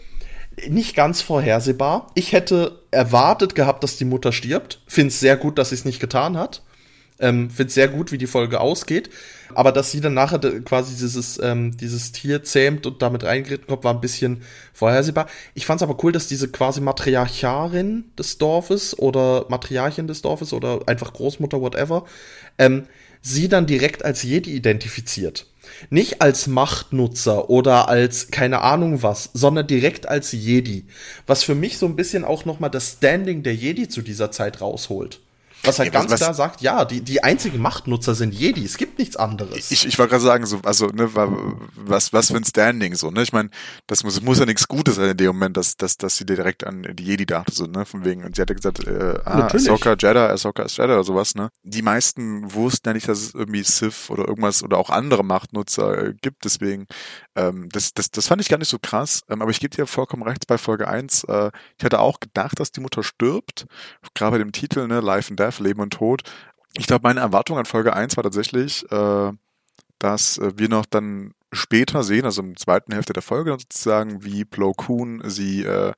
[0.68, 2.10] nicht ganz vorhersehbar.
[2.14, 4.80] Ich hätte erwartet gehabt, dass die Mutter stirbt.
[4.86, 6.62] Find's sehr gut, dass sie es nicht getan hat.
[7.18, 9.10] Ähm, Find's sehr gut, wie die Folge ausgeht.
[9.54, 13.84] Aber dass sie dann nachher quasi dieses, ähm, dieses Tier zähmt und damit reingeritten kommt,
[13.84, 14.42] war ein bisschen
[14.72, 15.26] vorhersehbar.
[15.54, 20.80] Ich fand's aber cool, dass diese quasi Matriarcharin des Dorfes oder Matriarchin des Dorfes oder
[20.86, 22.04] einfach Großmutter, whatever,
[22.58, 22.86] ähm,
[23.22, 25.46] sie dann direkt als Jedi identifiziert.
[25.88, 30.84] Nicht als Machtnutzer oder als keine Ahnung was, sondern direkt als Jedi.
[31.26, 34.30] Was für mich so ein bisschen auch noch mal das Standing der Jedi zu dieser
[34.30, 35.20] Zeit rausholt.
[35.62, 38.78] Was halt Ja, ganz was- klar sagt, ja, die, die einzigen Machtnutzer sind Jedi, es
[38.78, 39.70] gibt nichts anderes.
[39.70, 41.30] Ich, ich wollte gerade sagen, so, also, ne, wa-
[41.76, 43.22] was, was für ein Standing, so, ne?
[43.22, 43.50] Ich meine,
[43.86, 46.64] das muss, muss ja nichts Gutes sein in dem Moment, dass, dass, dass sie direkt
[46.64, 47.84] an die Jedi dachte, so, ne?
[47.84, 49.68] Von wegen, und sie hatte gesagt, äh, ah, Natürlich.
[49.70, 51.50] Ahsoka Jedi, Ahsoka ist Jedi oder sowas, ne?
[51.62, 56.06] Die meisten wussten ja nicht, dass es irgendwie Sith oder irgendwas oder auch andere Machtnutzer
[56.06, 56.86] äh, gibt, deswegen,
[57.36, 59.86] ähm, das, das, das fand ich gar nicht so krass, ähm, aber ich gebe dir
[59.86, 63.66] vollkommen recht bei Folge 1, äh, ich hatte auch gedacht, dass die Mutter stirbt,
[64.14, 66.22] gerade bei dem Titel, ne, Life and Death, Leben und Tod,
[66.76, 69.32] ich glaube, meine Erwartung an Folge 1 war tatsächlich, äh,
[69.98, 74.44] dass äh, wir noch dann später sehen, also im zweiten Hälfte der Folge sozusagen, wie
[74.44, 75.92] Plo Koon sie äh,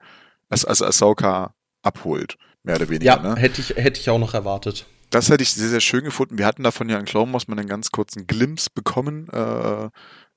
[0.49, 3.05] als, als Ahsoka abholt, mehr oder weniger.
[3.05, 3.37] ja, ne?
[3.37, 4.87] hätte ich, hätte ich auch noch erwartet.
[5.11, 6.39] Das hätte ich sehr, sehr schön gefunden.
[6.39, 9.91] Wir hatten davon ja in Clone Wars mal einen ganz kurzen Glimpse bekommen, äh,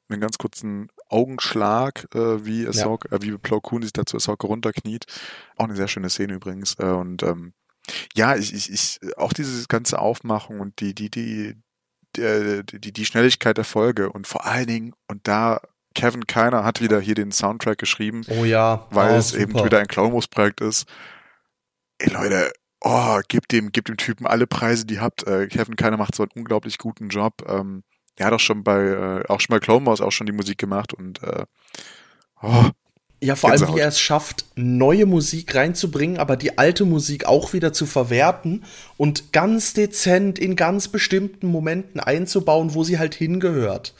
[0.10, 5.06] einen ganz kurzen Augenschlag, äh, wie Ahsoka, äh, wie Plo Koon sich dazu Ahsoka runterkniet.
[5.56, 6.76] Auch eine sehr schöne Szene übrigens.
[6.78, 7.54] Äh, und ähm,
[8.16, 11.56] ja, ich, ich, ich, auch diese ganze Aufmachung und die, die, die,
[12.16, 15.62] die, die, die Schnelligkeit der Folge und vor allen Dingen, und da
[15.94, 19.66] Kevin Keiner hat wieder hier den Soundtrack geschrieben, Oh ja, weil oh, es eben super.
[19.66, 20.88] wieder ein Clone Wars Projekt ist.
[21.98, 25.26] Ey Leute, oh, gebt dem, gebt dem Typen alle Preise, die habt.
[25.26, 27.44] Äh, Kevin Keiner macht so einen unglaublich guten Job.
[27.48, 27.84] Ähm,
[28.18, 30.58] er hat auch schon bei, äh, auch schon bei Clone Wars auch schon die Musik
[30.58, 31.46] gemacht und äh,
[32.42, 32.70] oh,
[33.26, 33.78] Ja, vor allem, Gänsehaut.
[33.78, 38.64] wie er es schafft, neue Musik reinzubringen, aber die alte Musik auch wieder zu verwerten
[38.98, 43.96] und ganz dezent in ganz bestimmten Momenten einzubauen, wo sie halt hingehört.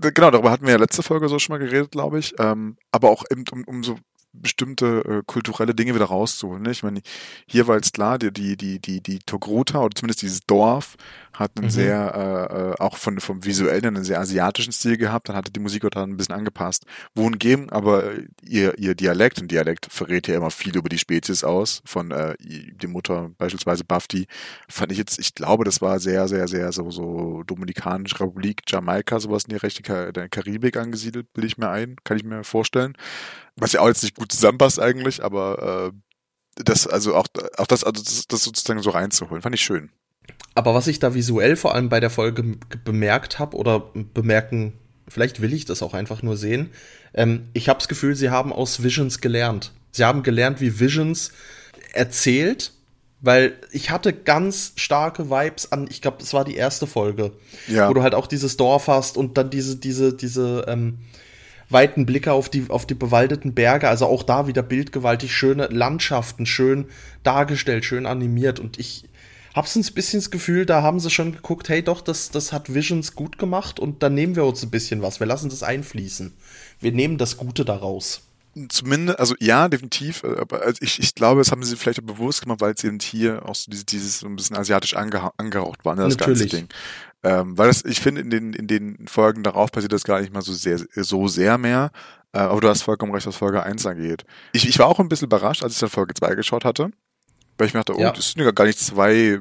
[0.00, 2.34] genau, darüber hatten wir ja letzte Folge so schon mal geredet, glaube ich.
[2.38, 3.96] Ähm, aber auch eben, um, um so
[4.34, 6.62] bestimmte äh, kulturelle Dinge wieder rauszuholen.
[6.62, 6.70] Ne?
[6.72, 7.00] Ich meine,
[7.46, 10.96] hier war jetzt klar, die, die, die, die, die Togruta oder zumindest dieses Dorf
[11.34, 11.70] hat einen Mhm.
[11.70, 15.60] sehr, äh, äh, auch von, vom visuellen einen sehr asiatischen Stil gehabt, dann hatte die
[15.60, 16.84] Musik da ein bisschen angepasst.
[17.14, 21.44] Wohingegen aber äh, ihr, ihr Dialekt, und Dialekt verrät ja immer viel über die Spezies
[21.44, 24.26] aus, von äh, die Mutter beispielsweise Bafti,
[24.68, 29.20] fand ich jetzt, ich glaube, das war sehr, sehr, sehr so, so Dominikanische Republik, Jamaika,
[29.20, 32.44] sowas in die rechte Ka der Karibik angesiedelt, bilde ich mir ein, kann ich mir
[32.44, 32.94] vorstellen.
[33.56, 37.26] Was ja auch jetzt nicht gut zusammenpasst eigentlich, aber äh, das, also auch,
[37.56, 39.90] auch das, also das, das sozusagen so reinzuholen, fand ich schön.
[40.54, 44.74] Aber was ich da visuell vor allem bei der Folge bemerkt habe oder bemerken,
[45.08, 46.70] vielleicht will ich das auch einfach nur sehen,
[47.12, 49.72] ähm, ich habe das Gefühl, sie haben aus Visions gelernt.
[49.90, 51.32] Sie haben gelernt, wie Visions
[51.92, 52.72] erzählt,
[53.20, 57.32] weil ich hatte ganz starke Vibes an, ich glaube, das war die erste Folge,
[57.68, 57.88] Ja.
[57.88, 60.98] wo du halt auch dieses Dorf hast und dann diese, diese, diese ähm,
[61.70, 66.44] weiten Blicke auf die, auf die bewaldeten Berge, also auch da wieder bildgewaltig schöne Landschaften,
[66.46, 66.86] schön
[67.22, 69.04] dargestellt, schön animiert und ich
[69.54, 72.74] hab's ein bisschen das Gefühl, da haben sie schon geguckt, hey doch, das, das hat
[72.74, 76.34] Visions gut gemacht und dann nehmen wir uns ein bisschen was, wir lassen das einfließen.
[76.80, 78.22] Wir nehmen das Gute daraus.
[78.68, 82.06] Zumindest, also ja, definitiv, äh, aber also ich, ich glaube, das haben sie vielleicht auch
[82.06, 85.32] bewusst gemacht, weil es eben hier auch so dieses, dieses so ein bisschen asiatisch angeha
[85.38, 86.52] angehaucht war, ne, das Natürlich.
[86.52, 86.68] ganze Ding.
[87.24, 90.32] Ähm, weil das, ich finde, in den, in den Folgen darauf passiert das gar nicht
[90.32, 91.90] mal so sehr, so sehr mehr.
[92.32, 94.24] Äh, aber du hast vollkommen recht, was Folge 1 angeht.
[94.52, 96.90] Ich, ich war auch ein bisschen überrascht, als ich dann Folge 2 geschaut hatte.
[97.58, 98.12] Weil ich mir dachte, oh, Ja.
[98.12, 99.40] das sind ja gar nicht zwei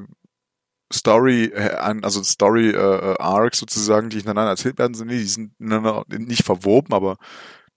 [0.91, 5.53] Story, äh, also Story äh, äh, Arcs sozusagen, die hintereinander erzählt werden, sind die sind
[5.59, 7.18] nicht verwoben, aber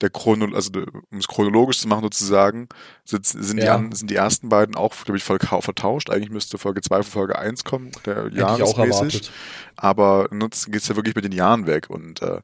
[0.01, 0.69] der Chrono, also
[1.09, 2.67] um es chronologisch zu machen sozusagen,
[3.03, 3.75] sind, sind, die, Ja.
[3.75, 6.11] an, sind die ersten beiden auch, glaube ich, voll vertauscht.
[6.11, 9.31] Eigentlich müsste Folge 2 von Folge 1 kommen, der jahresmäßig.
[9.75, 11.89] Aber nutzen geht's ja wirklich mit den Jahren weg.
[11.89, 12.41] Und äh,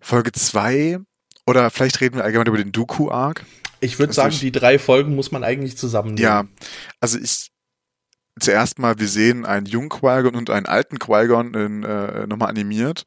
[0.00, 0.98] Folge 2,
[1.46, 3.44] oder vielleicht reden wir allgemein über den Dooku-Arc.
[3.82, 6.22] Ich würde Das sagen, ist- die drei Folgen muss man eigentlich zusammennehmen.
[6.22, 6.44] Ja,
[7.00, 7.50] also ich
[8.40, 13.04] zuerst mal, wir sehen einen jungen Qui-Gon und einen alten Qui-Gon äh, nochmal animiert.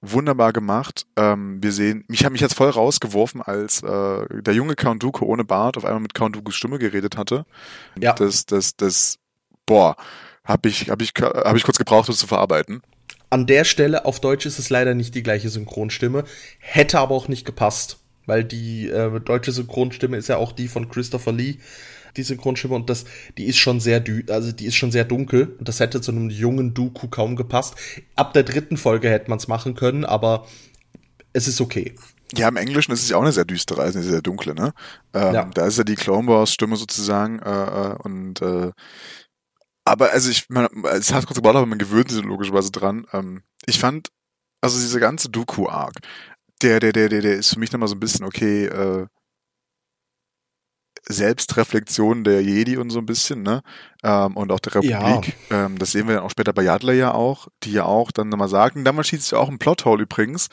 [0.00, 1.06] Wunderbar gemacht.
[1.16, 5.24] Ähm, wir sehen, mich hat mich jetzt voll rausgeworfen, als äh, der junge Count Dooku
[5.24, 7.44] ohne Bart auf einmal mit Count Dookus Stimme geredet hatte.
[7.98, 8.12] Ja.
[8.12, 9.18] Das, das, das,
[9.66, 9.96] boah,
[10.44, 12.80] hab ich, hab ich, hab ich kurz gebraucht, das zu verarbeiten.
[13.30, 16.22] An der Stelle auf Deutsch ist es leider nicht die gleiche Synchronstimme,
[16.60, 17.98] hätte aber auch nicht gepasst,
[18.28, 21.56] weil die äh, deutsche Synchronstimme ist ja auch die von Christopher Lee,
[22.16, 23.04] die Synchronstimme und das,
[23.36, 26.12] die ist schon sehr dü also die ist schon sehr dunkel und das hätte zu
[26.12, 27.74] einem jungen Dooku kaum gepasst.
[28.14, 30.46] Ab der dritten Folge hätte man es machen können, aber
[31.32, 31.94] es ist okay.
[32.36, 34.74] Ja, im Englischen ist es ja auch eine sehr düstere, also eine sehr dunkle, ne?
[35.14, 35.44] Ähm, Ja.
[35.46, 38.70] Da ist ja die Clone Wars Stimme sozusagen äh, äh, und äh,
[39.84, 43.06] aber also ich, man, es hat kurz gebraucht, aber man gewöhnt sich logischerweise dran.
[43.14, 44.08] Ähm, ich fand,
[44.60, 45.94] also diese ganze Dooku-Arc,
[46.62, 49.06] der, der, der, der, der ist für mich nochmal so ein bisschen, okay, äh,
[51.08, 53.62] Selbstreflexion der Jedi und so ein bisschen, ne?
[54.02, 55.34] Ähm, und auch der Republik.
[55.50, 58.28] Ähm, das sehen wir dann auch später bei Yadler ja auch, die ja auch dann
[58.28, 60.48] nochmal sagen, damals schießt sich auch ein Plothole übrigens,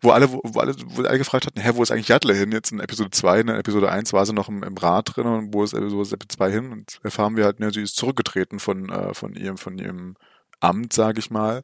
[0.00, 2.52] wo alle, wo, wo alle, wo alle gefragt hatten, hä, wo ist eigentlich Yaddle hin?
[2.52, 5.52] Jetzt in Episode 2, in Episode 1 war sie noch im, im Rat drin und
[5.52, 6.72] wo ist, Episode 2 hin?
[6.72, 10.14] Und erfahren wir halt, ne, sie ist zurückgetreten von, äh, von ihrem, von ihrem
[10.60, 11.62] Amt, sag ich mal,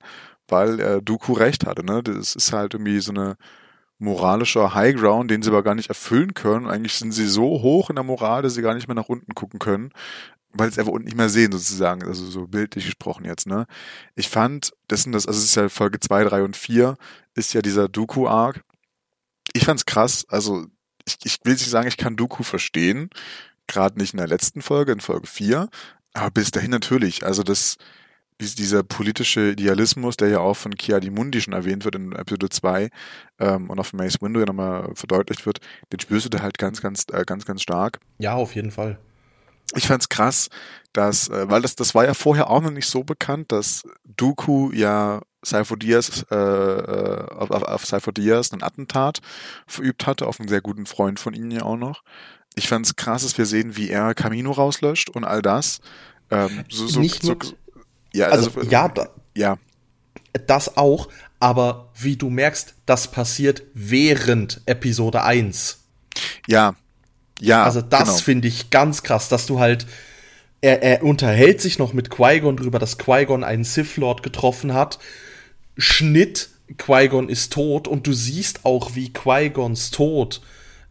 [0.49, 2.03] weil äh, Dooku recht hatte, ne?
[2.03, 3.37] Das ist halt irgendwie so eine
[3.99, 6.67] moralischer Highground, den sie aber gar nicht erfüllen können.
[6.67, 9.35] Eigentlich sind sie so hoch in der Moral, dass sie gar nicht mehr nach unten
[9.35, 9.91] gucken können,
[10.53, 12.05] weil sie einfach unten nicht mehr sehen, sozusagen.
[12.05, 13.67] Also so bildlich gesprochen jetzt, ne?
[14.15, 16.97] Ich fand, das sind das, also es ist ja Folge 2, 3 und 4,
[17.35, 18.63] ist ja dieser Dooku-Arc.
[19.53, 20.67] Ich fand's krass, also
[21.07, 23.11] ich, ich will nicht sagen, ich kann Dooku verstehen,
[23.67, 25.69] gerade nicht in der letzten Folge, in Folge 4,
[26.15, 27.25] aber bis dahin natürlich.
[27.25, 27.77] Also das,
[28.41, 32.91] dieser politische Idealismus, der ja auch von Kiadi Mundi schon erwähnt wird in Episode 2
[33.39, 35.61] ähm, und auf Mace Window ja nochmal verdeutlicht wird,
[35.93, 38.01] den spürst du da halt ganz, ganz, äh, ganz, ganz stark.
[38.19, 38.99] Ja, auf jeden Fall.
[39.75, 40.49] Ich fand's krass,
[40.93, 44.73] dass, äh, weil das, das war ja vorher auch noch nicht so bekannt, dass Dooku
[44.73, 49.21] ja Cypher Diaz, äh, äh, auf, auf Cypher Diaz ein Attentat
[49.67, 52.03] verübt hatte, auf einen sehr guten Freund von ihnen ja auch noch.
[52.57, 55.81] Ich fand's krass, dass wir sehen, wie er Camino rauslöscht und all das.
[56.31, 57.37] Ähm, so, so, so,
[58.15, 59.59] ja, also, also ja, da, ja,
[60.47, 61.09] das auch,
[61.41, 65.81] aber wie du merkst, das passiert während Episode 1.
[66.47, 66.75] Ja,
[67.41, 67.65] ja.
[67.65, 68.19] Also das genau.
[68.19, 69.87] finde ich ganz krass, dass du halt,
[70.61, 74.99] er, er unterhält sich noch mit Qui-Gon drüber, dass Qui-Gon einen Sith Lord getroffen hat.
[75.77, 80.41] Schnitt, Qui-Gon ist tot und du siehst auch, wie Qui-Gons Tod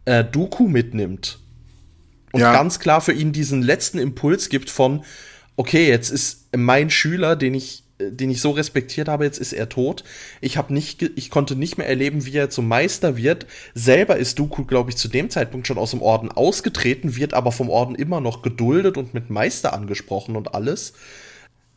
[0.04, 1.38] äh, Dooku mitnimmt.
[2.32, 2.52] Und ja.
[2.52, 5.04] ganz klar für ihn diesen letzten Impuls gibt von,
[5.56, 9.68] okay, jetzt ist mein Schüler, den ich den ich so respektiert habe, jetzt ist er
[9.68, 10.02] tot.
[10.40, 13.46] Ich habe nicht, ich konnte nicht mehr erleben, wie er zum Meister wird.
[13.74, 17.52] Selber ist Dooku, glaube ich, zu dem Zeitpunkt schon aus dem Orden ausgetreten, wird aber
[17.52, 20.94] vom Orden immer noch geduldet und mit Meister angesprochen und alles.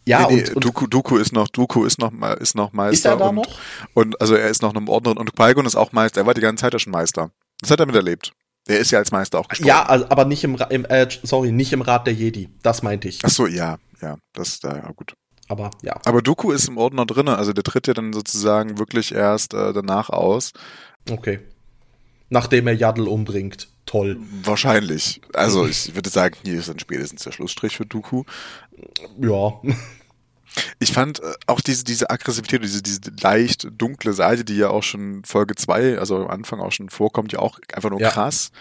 [0.06, 2.94] Ja, nee, nee, und, und Dooku, Dooku ist noch, Dooku ist noch, ist noch Meister.
[2.94, 3.60] Ist er da und, noch?
[3.94, 6.22] Und also er ist noch im Orden und qui ist auch Meister.
[6.22, 7.30] Er war die ganze Zeit ja schon Meister.
[7.62, 8.34] Das hat er miterlebt.
[8.68, 9.70] Er ist ja als Meister auch gestorben.
[9.70, 12.50] Ja, also, aber nicht im, im äh, sorry, nicht im Rat der Jedi.
[12.62, 13.20] Das meinte ich.
[13.24, 15.14] Ach so, ja, ja, das, da, ja, gut.
[15.48, 16.00] Aber ja.
[16.04, 19.74] Aber Dooku ist im Ordner drinne, also der tritt ja dann sozusagen wirklich erst äh,
[19.74, 20.52] danach aus.
[21.10, 21.40] Okay.
[22.30, 23.70] Nachdem er Yaddle umbringt.
[23.86, 24.18] Toll.
[24.44, 25.22] Wahrscheinlich.
[25.34, 28.24] Also ich würde sagen, hier ist dann spätestens der Schlussstrich für Dooku.
[29.22, 29.54] Ja.
[30.80, 34.84] Ich fand äh, auch diese, diese Aggressivität, diese, diese leicht dunkle Seite, die ja auch
[34.84, 38.10] schon Folge 2, also am Anfang auch schon vorkommt, ja auch einfach nur ja.
[38.10, 38.52] krass,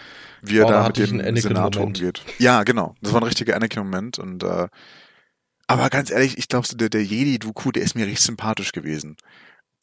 [0.41, 2.23] wie er oh, da, mit dem Senator umgeht.
[2.39, 2.95] Ja, genau.
[3.01, 4.67] Das war ein richtiger Anakin-Moment und äh,
[5.67, 9.17] aber ganz ehrlich, ich glaube, der, der Jedi Dooku, der ist mir richtig sympathisch gewesen.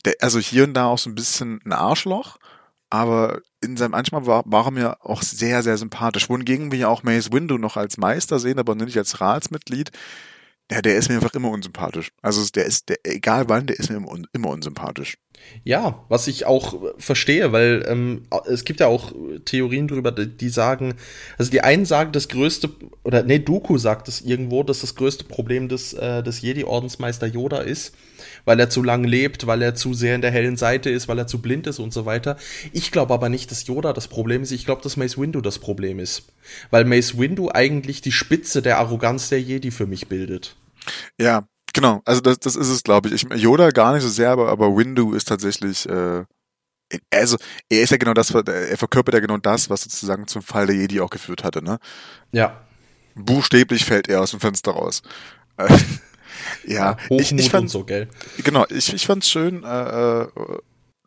[0.04, 2.38] Der, also hier und da auch so ein bisschen ein Arschloch,
[2.88, 6.28] aber in seinem manchmal war, war er mir auch sehr, sehr sympathisch.
[6.28, 9.90] Wohingegen wir ja auch Mace Windu noch als Meister sehen, aber nicht als Ratsmitglied.
[10.70, 12.10] Ja, der ist mir einfach immer unsympathisch.
[12.22, 15.18] Also der ist, der, egal wann, der ist mir immer, immer unsympathisch.
[15.62, 19.12] Ja, was ich auch verstehe, weil ähm, es gibt ja auch
[19.44, 20.94] Theorien darüber, die sagen,
[21.38, 22.70] also die einen sagen, das größte,
[23.02, 27.58] oder nee, Dooku sagt es irgendwo, dass das größte Problem des, äh, des Jedi-Ordensmeister Yoda
[27.58, 27.94] ist,
[28.44, 31.18] weil er zu lang lebt, weil er zu sehr in der hellen Seite ist, weil
[31.18, 32.36] er zu blind ist und so weiter.
[32.72, 35.58] Ich glaube aber nicht, dass Yoda das Problem ist, ich glaube, dass Mace Windu das
[35.58, 36.24] Problem ist.
[36.70, 40.56] Weil Mace Windu eigentlich die Spitze der Arroganz der Jedi für mich bildet.
[41.18, 43.24] Ja, Genau, also das, das ist es, glaube ich.
[43.24, 43.42] ich.
[43.42, 46.24] Yoda gar nicht so sehr, aber, aber Windu ist tatsächlich, äh,
[47.12, 47.36] also
[47.68, 50.76] er ist ja genau das, er verkörpert ja genau das, was sozusagen zum Fall der
[50.76, 51.78] Jedi auch geführt hatte, ne?
[52.30, 52.64] Ja.
[53.16, 55.02] Buchstäblich fällt er aus dem Fenster raus.
[56.66, 58.08] ja, Hochmut ich, ich fand, so, gell?
[58.44, 60.28] Genau, ich, ich fand's schön, äh, äh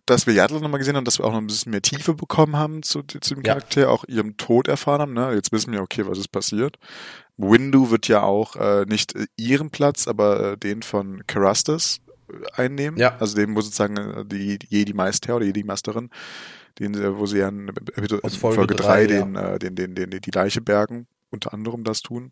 [0.05, 2.55] dass wir Yaddle nochmal gesehen haben, dass wir auch noch ein bisschen mehr Tiefe bekommen
[2.55, 3.87] haben zu, zu dem Charakter, ja.
[3.89, 5.13] auch ihrem Tod erfahren haben.
[5.13, 5.33] Ne?
[5.33, 6.77] Jetzt wissen wir, okay, was ist passiert.
[7.37, 12.99] Windu wird ja auch äh, nicht ihren Platz, aber äh, den von Carastus äh, einnehmen.
[12.99, 13.15] Ja.
[13.19, 16.09] Also dem, wo sozusagen äh, die, die Jedi-Meister oder Jedi-Meisterin,
[16.79, 17.71] den, wo sie ja in,
[18.39, 19.53] Folge, Folge 3 den, ja.
[19.53, 22.31] äh, den, den, den, den, die Leiche bergen, unter anderem das tun.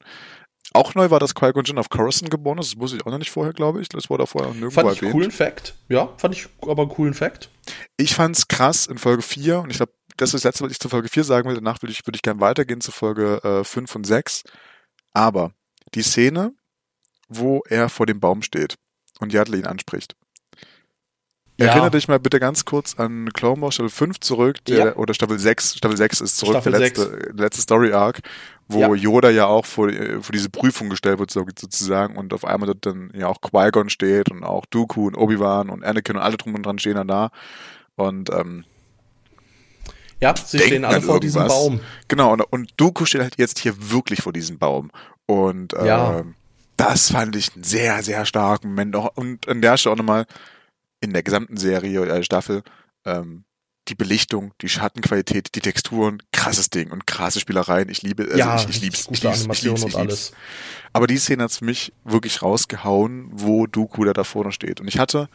[0.74, 2.74] Auch neu war, dass Qui-Gon Jinn auf Coruscant geboren ist.
[2.74, 3.90] Das wusste ich auch noch nicht vorher, glaube ich.
[3.90, 5.14] Das wurde vorher nirgendwo fand ich erwähnt.
[5.14, 5.76] coolen Fact.
[5.90, 7.50] Ja, fand ich aber einen coolen Fact.
[7.98, 10.80] Ich fand's krass in Folge 4 und ich glaube, das ist das letzte, was ich
[10.80, 11.56] zu Folge 4 sagen will.
[11.56, 14.44] Danach würde ich, würde ich gerne weitergehen zu Folge äh, 5 und 6.
[15.16, 15.52] Aber
[15.94, 16.54] die Szene,
[17.30, 18.76] wo er vor dem Baum steht
[19.20, 20.16] und Yadle ihn anspricht.
[21.58, 21.68] Ja.
[21.68, 24.96] Erinnere dich mal bitte ganz kurz an Clone Wars Staffel 5 zurück, der, ja.
[24.98, 28.20] oder Staffel 6, Staffel 6 ist zurück, Staffel der letzte, der letzte Story Arc,
[28.68, 28.94] wo ja.
[28.94, 33.10] Yoda ja auch vor, vor diese Prüfung gestellt wird, sozusagen, und auf einmal dort dann
[33.16, 36.66] ja auch Qui-Gon steht und auch Dooku und Obi-Wan und Anakin und alle drum und
[36.66, 37.30] dran stehen dann da.
[37.96, 38.66] Und, ähm,
[40.22, 41.80] ja, sie stehen alle vor diesem Baum.
[42.08, 44.92] Genau, und, und Dooku steht halt jetzt hier wirklich vor diesem Baum.
[45.26, 46.24] Und, äh, ja.
[46.78, 48.96] das fand ich einen sehr, sehr starken Moment.
[48.96, 50.26] Und an der Stelle auch nochmal,
[51.02, 52.64] in der gesamten Serie oder Staffel,
[53.06, 53.44] ähm,
[53.88, 57.90] die Belichtung, die Schattenqualität, die Texturen, krasses Ding und krasse Spielereien.
[57.90, 59.96] Ich liebe, also ja, ich, ich lieb's, gute ich lieb's, ich lieb's, ich lieb's.
[59.96, 60.32] alles.
[60.92, 64.82] Aber die Szene hat's für mich wirklich rausgehauen, wo Dooku da, da vorne steht.
[64.82, 65.30] Und ich hatte,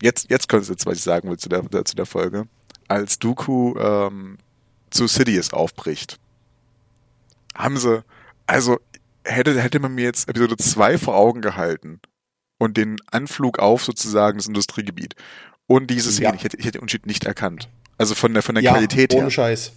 [0.00, 2.46] jetzt, jetzt kommt jetzt, was ich sagen will zu der zu der Folge,
[2.88, 4.38] als Dooku ähm,
[4.90, 6.18] zu Sidious aufbricht,
[7.54, 8.04] haben sie,
[8.46, 8.78] also
[9.24, 12.00] hätte, hätte man mir jetzt Episode 2 vor Augen gehalten
[12.58, 15.14] und den Anflug auf sozusagen das Industriegebiet
[15.66, 16.34] und diese Szene, Ja.
[16.34, 17.68] ich, hätte, ich hätte den Unterschied nicht erkannt.
[17.98, 19.30] Also von der, von der ja, Qualität ohne her.
[19.30, 19.72] Scheiß.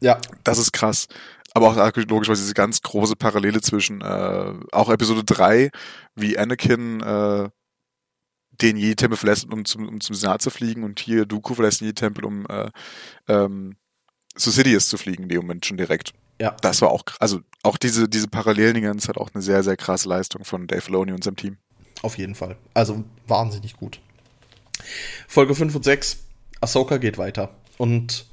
[0.00, 1.08] Ja, Das ist krass.
[1.54, 5.70] Aber auch logischerweise diese ganz große Parallele zwischen äh, auch Episode 3,
[6.14, 7.48] wie Anakin äh,
[8.62, 11.86] den Jedi-Tempel verlässt, um zum, um zum Senat zu fliegen und hier Dooku verlässt den
[11.86, 12.70] Jedi-Tempel, um äh,
[13.28, 13.76] ähm,
[14.34, 16.12] zu Sidious zu fliegen, in dem Moment schon direkt.
[16.40, 16.56] ja.
[16.62, 19.76] Das war auch, also auch diese, diese Parallelen die ganze Zeit auch eine sehr, sehr
[19.76, 21.58] krasse Leistung von Dave Filoni und seinem Team.
[22.02, 22.56] Auf jeden Fall.
[22.74, 24.00] Also wahnsinnig gut.
[25.28, 26.18] Folge 5 und 6.
[26.60, 27.50] Ahsoka geht weiter.
[27.78, 28.26] Und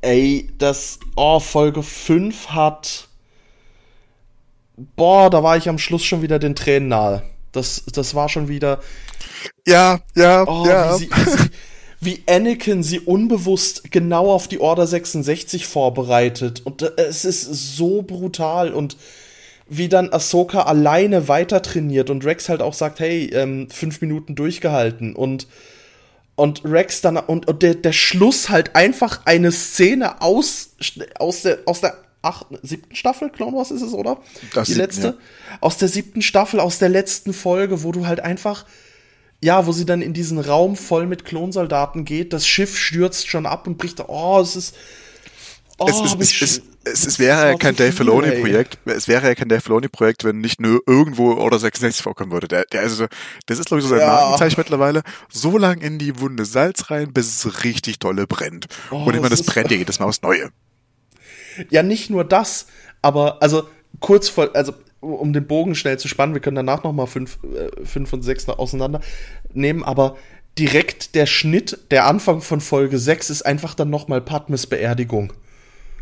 [0.00, 3.08] ey, das, oh, Folge 5 hat,
[4.96, 7.22] boah, da war ich am Schluss schon wieder den Tränen nahe.
[7.58, 8.80] Das, das war schon wieder,
[9.66, 11.50] Ja, ja, oh, wie, sie, wie, sie,
[12.00, 16.62] wie Anakin sie unbewusst genau auf die Order 66 vorbereitet.
[16.64, 17.42] Und äh, es ist
[17.76, 18.72] so brutal.
[18.72, 18.96] Und
[19.68, 24.34] wie dann Ahsoka alleine weiter trainiert und Rex halt auch sagt, hey, ähm, fünf Minuten
[24.34, 25.14] durchgehalten.
[25.14, 25.46] Und
[26.36, 30.70] und Rex dann und, und der, der Schluss halt einfach eine Szene aus
[31.18, 31.98] aus der aus der
[32.28, 34.18] achten, siebten Staffel, Clone Wars ist es, oder?
[34.54, 35.06] Das Die siebten, letzte.
[35.08, 35.58] ja.
[35.60, 38.64] Aus der siebten Staffel, aus der letzten Folge, wo du halt einfach,
[39.42, 43.46] ja, wo sie dann in diesen Raum voll mit Klonsoldaten geht, das Schiff stürzt schon
[43.46, 44.76] ab und bricht, oh, es ist,
[45.78, 48.40] oh, es, ist, es, es, es, wäre ja kein Dave viel, Filoni ey.
[48.40, 48.78] Projekt.
[48.86, 52.48] Es wäre ja kein Dave Filoni Projekt, wenn nicht nur irgendwo Order 66 vorkommen würde.
[52.48, 53.06] Der, der also,
[53.46, 54.06] das ist glaube ich so sein Ja.
[54.06, 55.02] Markenzeichen mittlerweile.
[55.28, 58.66] So lang in die Wunde Salz rein, bis es richtig dolle brennt.
[58.90, 60.50] Oh, Und immer das brennt ja jedes Mal aufs Neue.
[61.70, 62.66] Ja, nicht nur das,
[63.02, 63.68] aber also
[64.00, 67.38] kurz vor, also um den Bogen schnell zu spannen, wir können danach noch mal fünf,
[67.44, 70.16] äh, fünf und sechs noch auseinandernehmen, aber
[70.58, 75.32] direkt der Schnitt, der Anfang von Folge 6 ist einfach dann noch mal Padmes Beerdigung.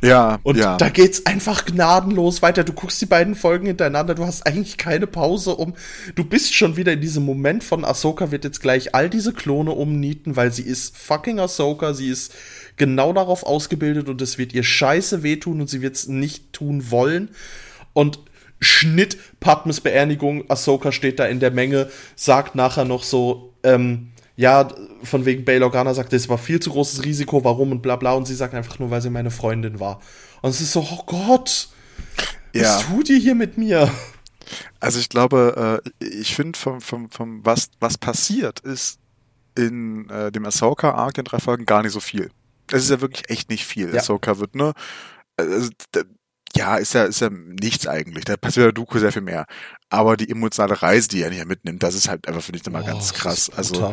[0.03, 0.77] Ja, Und ja.
[0.77, 2.65] da geht's einfach gnadenlos weiter.
[2.65, 5.75] Du guckst die beiden Folgen hintereinander, du hast eigentlich keine Pause um.
[6.15, 9.73] Du bist schon wieder in diesem Moment von Ahsoka wird jetzt gleich all diese Klone
[9.73, 12.35] umnieten, weil sie ist fucking Ahsoka, sie ist
[12.77, 17.31] genau darauf ausgebildet und es wird ihr scheiße wehtun und sie wird's nicht tun wollen.
[17.93, 18.19] Und
[18.61, 24.69] Schnitt, Padmes Beerdigung, Ahsoka steht da in der Menge, sagt nachher noch so, ähm, ja,
[25.03, 28.13] von wegen Bail Organa sagt, es war viel zu großes Risiko, warum und bla bla.
[28.13, 30.01] Und sie sagt einfach nur, weil sie meine Freundin war.
[30.43, 31.69] Und es ist so, oh Gott,
[32.53, 32.63] Ja.
[32.63, 33.91] was tut ihr hier mit mir?
[34.79, 38.99] Also ich glaube, äh, ich finde vom, vom, vom was, was passiert ist
[39.57, 42.31] in äh, dem Ahsoka Arc in drei Folgen gar nicht so viel.
[42.71, 43.95] Es ist ja wirklich echt nicht viel.
[43.95, 44.01] Ja.
[44.01, 44.75] Ahsoka wird nur,
[45.37, 46.03] also, da,
[46.57, 48.25] ja, ist ja, ist ja nichts eigentlich.
[48.25, 49.47] Da passiert bei Dooku sehr viel mehr.
[49.91, 52.83] Aber die emotionale Reise, die er hier mitnimmt, das ist halt einfach, finde ich, nochmal
[52.83, 53.51] Oh, ganz das krass.
[53.51, 53.93] Also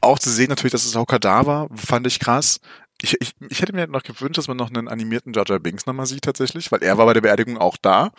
[0.00, 2.58] auch zu sehen natürlich, dass Ahsoka da war, fand ich krass.
[3.00, 5.86] Ich, ich, ich hätte mir noch gewünscht, dass man noch einen animierten Jar Jar Binks
[5.86, 8.12] nochmal sieht tatsächlich, weil er war bei der Beerdigung auch da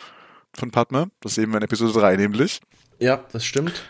[0.54, 1.08] von Padme.
[1.20, 2.60] Das sehen wir in Episode 3 nämlich.
[2.98, 3.82] Ja, das stimmt.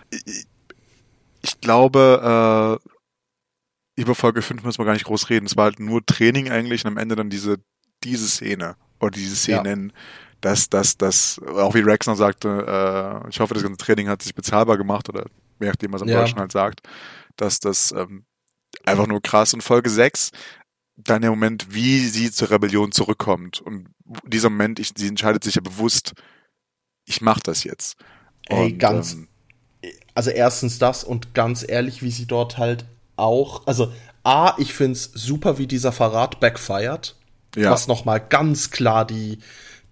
[1.42, 2.95] ich glaube, äh,
[3.96, 5.46] über Folge 5 müssen wir gar nicht groß reden.
[5.46, 7.56] Es war halt nur Training eigentlich und am Ende dann diese,
[8.04, 9.92] diese Szene oder diese Szenen,
[10.42, 14.22] dass, dass, dass, auch wie Rex noch sagte, äh, ich hoffe, das ganze Training hat
[14.22, 15.24] sich bezahlbar gemacht oder
[15.60, 16.20] je nachdem, was am Ja.
[16.20, 16.80] Deutschen halt sagt,
[17.36, 18.24] dass das ähm,
[18.84, 19.54] einfach nur krass.
[19.54, 20.30] Und Folge 6,
[20.96, 23.60] dann der Moment, wie sie zur Rebellion zurückkommt.
[23.62, 23.88] Und
[24.26, 26.12] dieser Moment, ich, sie entscheidet sich ja bewusst,
[27.06, 27.96] ich mach das jetzt.
[28.48, 29.28] Ey, Und, ganz- ähm,
[30.14, 32.84] Also erstens das und ganz ehrlich, wie sie dort halt
[33.16, 33.92] auch, also
[34.22, 37.14] A, ich find's super, wie dieser Verrat backfired.
[37.54, 37.70] Ja.
[37.70, 39.38] Was nochmal ganz klar die,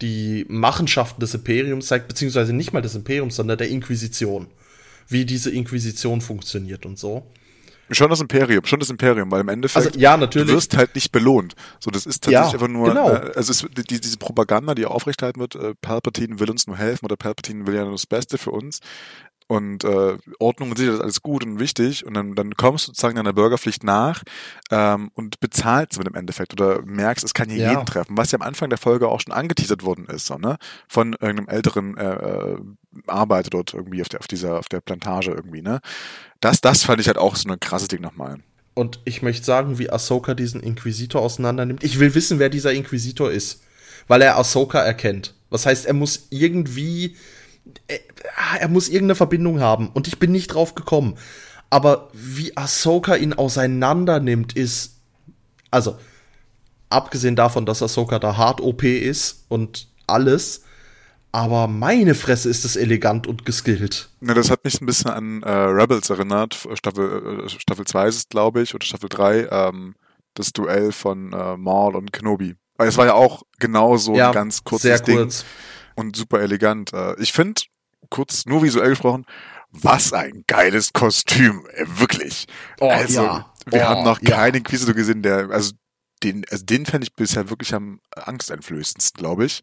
[0.03, 4.49] die Machenschaften des Imperiums zeigt, beziehungsweise nicht mal des Imperiums, sondern der Inquisition.
[5.09, 7.27] Wie diese Inquisition funktioniert und so.
[7.91, 10.49] Schon das Imperium, schon das Imperium, weil im Endeffekt Also, ja, natürlich.
[10.49, 11.55] du wirst halt nicht belohnt.
[11.81, 13.11] So, das ist tatsächlich Ja, einfach nur, genau.
[13.11, 17.05] äh, also es, die, diese Propaganda, die aufrechterhalten wird, äh, Palpatine will uns nur helfen
[17.05, 18.81] oder Palpatine will ja nur das Beste für uns.
[19.47, 22.07] Und äh, Ordnung und Sicherheit ist alles gut und wichtig.
[22.07, 24.23] Und dann, dann kommst du sozusagen deiner Bürgerpflicht nach
[24.71, 27.71] ähm, und bezahlst mit im Endeffekt oder merkst, es kann hier Ja.
[27.73, 30.57] jeden treffen, was ja am Anfang der Folge auch schon angeteasert worden ist, so, ne?
[30.89, 32.59] Von irgendeinem älteren äh, äh,
[33.07, 35.81] Arbeiter dort irgendwie auf der, auf dieser, auf der Plantage irgendwie, ne?
[36.41, 38.39] Das, das fand ich halt auch so ein krasses Ding nochmal.
[38.73, 41.85] Und ich möchte sagen, wie Ahsoka diesen Inquisitor auseinandernimmt.
[41.85, 43.63] Ich will wissen, wer dieser Inquisitor ist.
[44.09, 45.35] Weil er Ahsoka erkennt.
[45.51, 47.17] Was heißt, er muss irgendwie.
[48.61, 49.89] Er, muss irgendeine Verbindung haben.
[49.89, 51.17] Und ich bin nicht drauf gekommen.
[51.71, 55.01] aber wie Ahsoka ihn auseinander nimmt, ist,
[55.71, 55.99] also,
[56.89, 60.63] abgesehen davon, dass Ahsoka da hart OP ist und alles,
[61.33, 64.09] aber meine Fresse ist es elegant und geskillt.
[64.21, 66.69] Na, das hat mich ein bisschen an äh, Rebels erinnert.
[66.75, 69.95] Staffel, äh, Staffel 2 ist es, glaube ich, oder Staffel 3, ähm,
[70.35, 72.55] das Duell von äh, Maul und Kenobi.
[72.79, 75.45] Es war ja auch genauso Ja, ein ganz kurzes sehr Ding kurz.
[75.95, 76.93] Und super elegant.
[76.93, 77.63] Äh, ich finde,
[78.11, 79.25] kurz nur visuell gesprochen,
[79.71, 82.47] was ein geiles Kostüm, äh, wirklich.
[82.81, 83.53] Oh, also, ja.
[83.67, 84.37] wir Oh, haben noch ja.
[84.37, 85.73] keinen Inquisitor gesehen, der, also
[86.23, 89.63] den, also den fände ich bisher wirklich am angsteinflößendsten, glaube ich.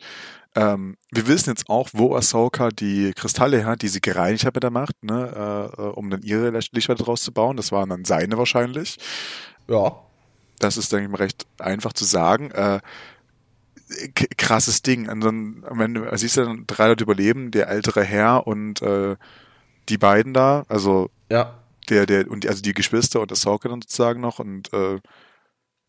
[0.53, 4.63] Ähm, wir wissen jetzt auch, wo Ahsoka die Kristalle hat, die sie gereinigt hat mit
[4.63, 7.55] der Macht, ne, äh, äh, um dann ihre Licht- Lichtschwerter draus zu bauen.
[7.55, 8.97] Das waren dann seine wahrscheinlich.
[9.69, 9.95] Ja.
[10.59, 12.51] Das ist, denke ich mal, recht einfach zu sagen.
[12.51, 12.81] Äh,
[14.37, 15.09] krasses Ding.
[15.09, 19.15] Und dann, am Ende siehst du dann drei Leute überleben, der ältere Herr und äh,
[19.89, 21.59] die beiden da, also Ja.
[21.89, 24.99] der, der, und die, also die Geschwister und Ahsoka dann sozusagen noch und äh,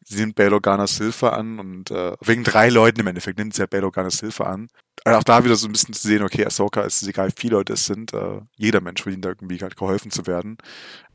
[0.05, 3.61] sie nimmt Bail Organas Hilfe an und äh, wegen drei Leuten im Endeffekt nimmt sie
[3.63, 4.69] ja Bail Organas Hilfe an.
[5.05, 7.35] Also auch da wieder so ein bisschen zu sehen, okay, Ahsoka ist es egal, wie
[7.41, 10.59] viele Leute es sind, äh, jeder Mensch verdient da irgendwie halt geholfen zu werden.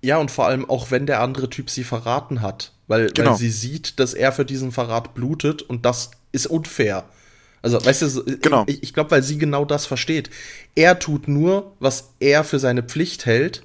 [0.02, 2.74] Ja, und vor allem auch wenn der andere Typ sie verraten hat.
[2.88, 3.32] Weil, Genau.
[3.32, 7.06] weil sie sieht, dass er für diesen Verrat blutet und das ist unfair.
[7.62, 8.64] Also, weißt du, Genau.
[8.68, 10.30] ich, ich glaube, weil sie genau das versteht.
[10.76, 13.64] Er tut nur, was er für seine Pflicht hält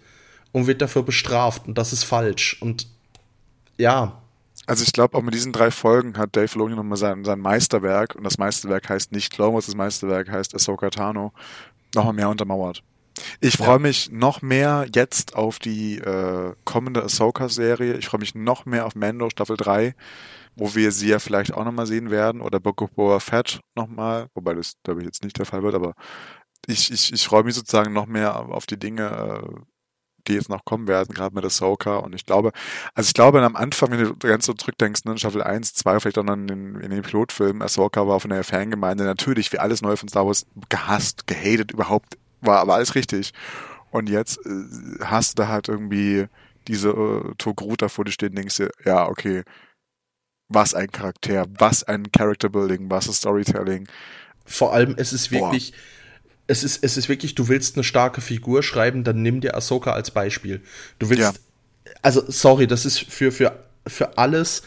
[0.53, 2.59] und wird dafür bestraft und das ist falsch.
[2.61, 2.87] Und
[3.79, 4.23] ja,
[4.67, 8.15] Also ich glaube, auch mit diesen drei Folgen hat Dave Filoni nochmal sein, sein Meisterwerk,
[8.15, 11.33] und das Meisterwerk heißt nicht Clone Wars, das Meisterwerk heißt Ahsoka Tano,
[11.95, 12.83] nochmal mehr untermauert.
[13.41, 17.95] Ich freue mich noch mehr jetzt auf die äh, kommende Ahsoka-Serie.
[17.99, 19.95] Ich freue mich noch mehr auf Mando Staffel 3,
[20.57, 24.28] wo wir sie ja vielleicht auch nochmal sehen werden, oder Book of Boba Fett nochmal,
[24.34, 25.94] wobei das, glaube ich, jetzt nicht der Fall wird, aber
[26.66, 29.61] ich, ich, ich freue mich sozusagen noch mehr auf die Dinge, äh,
[30.28, 31.96] die jetzt noch kommen werden, gerade mit Ahsoka.
[31.96, 32.53] Und ich glaube,
[32.94, 36.18] also ich glaube, am Anfang, wenn du ganz so zurückdenkst, ne, Staffel 1, 2, vielleicht
[36.18, 39.96] auch dann in, in den Pilotfilmen, Ahsoka war von der Fangemeinde natürlich wie alles Neue
[39.96, 43.32] von Star Wars gehasst, gehatet, überhaupt, war aber alles richtig.
[43.90, 46.26] Und jetzt äh, hast du da halt irgendwie
[46.68, 49.42] diese äh, Togruta vor dir stehen, denkst dir, ja, okay,
[50.55, 53.88] was ein Charakter, was ein Character Building, was ist Storytelling.
[54.44, 55.48] vor allem, es ist Boah.
[55.53, 55.72] wirklich.
[56.48, 59.92] Es ist, es ist wirklich, du willst eine starke Figur schreiben, dann nimm dir Ahsoka
[59.92, 60.61] als Beispiel.
[60.98, 61.32] Du willst, Ja.
[62.03, 64.62] also sorry, das ist für, für, für alles,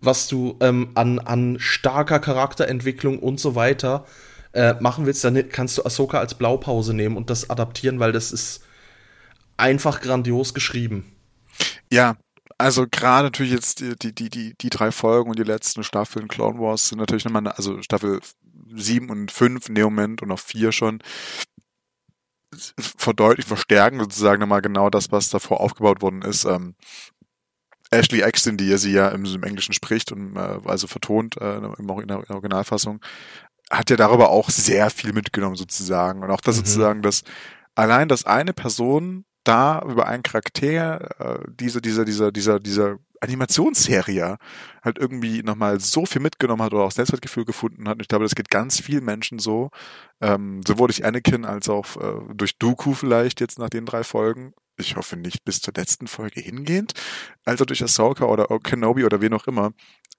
[0.00, 4.04] was du ähm, an, an starker Charakterentwicklung und so weiter
[4.52, 8.32] äh, machen willst, dann kannst du Ahsoka als Blaupause nehmen und das adaptieren, weil das
[8.32, 8.62] ist
[9.56, 11.04] einfach grandios geschrieben.
[11.90, 12.16] Ja,
[12.62, 16.58] also gerade natürlich jetzt die, die, die, die, drei Folgen und die letzten Staffeln Clone
[16.58, 18.20] Wars sind natürlich nochmal, eine- also Staffel
[18.74, 21.02] 7 und 5 in dem Moment und auch 4 schon
[22.78, 26.44] verdeutlichen, verstärken sozusagen nochmal genau das, was davor aufgebaut worden ist.
[26.44, 26.74] Ähm,
[27.90, 31.56] Ashley Eckstein, die ja sie ja im, im Englischen spricht und äh, also vertont äh,
[31.58, 33.00] im, Or- in der Originalfassung,
[33.70, 36.22] hat ja darüber auch sehr viel mitgenommen sozusagen.
[36.22, 36.60] Und auch das Mhm.
[36.64, 37.22] sozusagen, dass
[37.74, 44.36] allein, dass eine Person da über einen Charakter, äh, diese, dieser, dieser, dieser, dieser Animationsserie
[44.82, 47.94] halt irgendwie nochmal so viel mitgenommen hat oder auch Selbstwertgefühl gefunden hat.
[47.94, 49.70] Und ich glaube, das geht ganz vielen Menschen so.
[50.20, 54.54] Ähm, sowohl durch Anakin als auch äh, durch Dooku vielleicht jetzt nach den drei Folgen.
[54.78, 56.92] Ich hoffe nicht bis zur letzten Folge hingehend,
[57.44, 59.72] als auch durch Ahsoka oder Kenobi oder wen auch immer.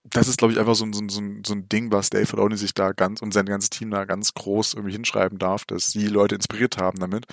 [0.05, 2.57] Das ist, glaube ich, einfach so, ein- so, ein- so, ein- Ding, was Dave Filoni
[2.57, 6.07] sich da ganz und sein ganzes Team da ganz groß irgendwie hinschreiben darf, dass sie
[6.07, 7.25] Leute inspiriert haben damit.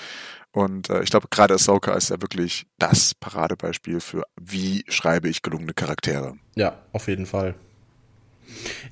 [0.52, 5.42] Und äh, ich glaube, gerade Ahsoka ist ja wirklich das Paradebeispiel für, wie schreibe ich
[5.42, 6.36] gelungene Charaktere.
[6.54, 7.54] Ja, auf jeden Fall.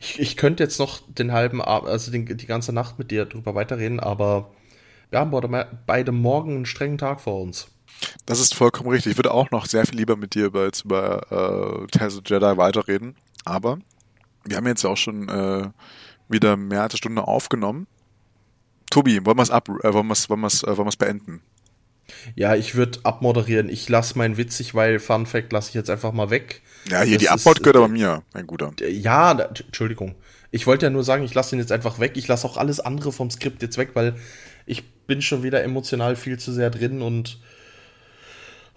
[0.01, 3.25] Ich, ich könnte jetzt noch den halben Abend, also den, die ganze Nacht mit dir
[3.27, 4.53] drüber weiterreden, aber
[5.11, 5.33] wir haben
[5.87, 7.69] beide morgen einen strengen Tag vor uns.
[8.27, 9.13] Das ist vollkommen richtig.
[9.13, 12.23] Ich würde auch noch sehr viel lieber mit dir über, jetzt über äh, Tales of
[12.27, 13.17] Jedi weiterreden.
[13.45, 13.79] Aber
[14.45, 15.69] wir haben jetzt ja auch schon äh,
[16.29, 17.87] wieder mehr als eine Stunde aufgenommen.
[18.91, 20.89] Tobi, wollen wir es ab, äh, wollen wir es, wollen wir es, äh, wollen wir
[20.89, 21.43] es beenden?
[22.35, 23.69] Ja, ich würde abmoderieren.
[23.69, 26.63] Ich lasse mein witzig, weil Fun Fact lasse ich jetzt einfach mal weg.
[26.89, 28.73] Ja, hier Das die Abmod gehört äh, aber mir, mein Guter.
[28.81, 30.15] Ja, da, Entschuldigung.
[30.51, 32.13] Ich wollte ja nur sagen, ich lasse den jetzt einfach weg.
[32.17, 34.17] Ich lasse auch alles andere vom Skript jetzt weg, weil
[34.65, 37.41] ich bin schon wieder emotional viel zu sehr drin und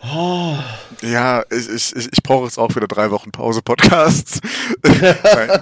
[0.03, 4.41] Ja, ich, ich, ich, brauche jetzt auch wieder drei Wochen Pause Podcasts.
[4.83, 5.61] nein,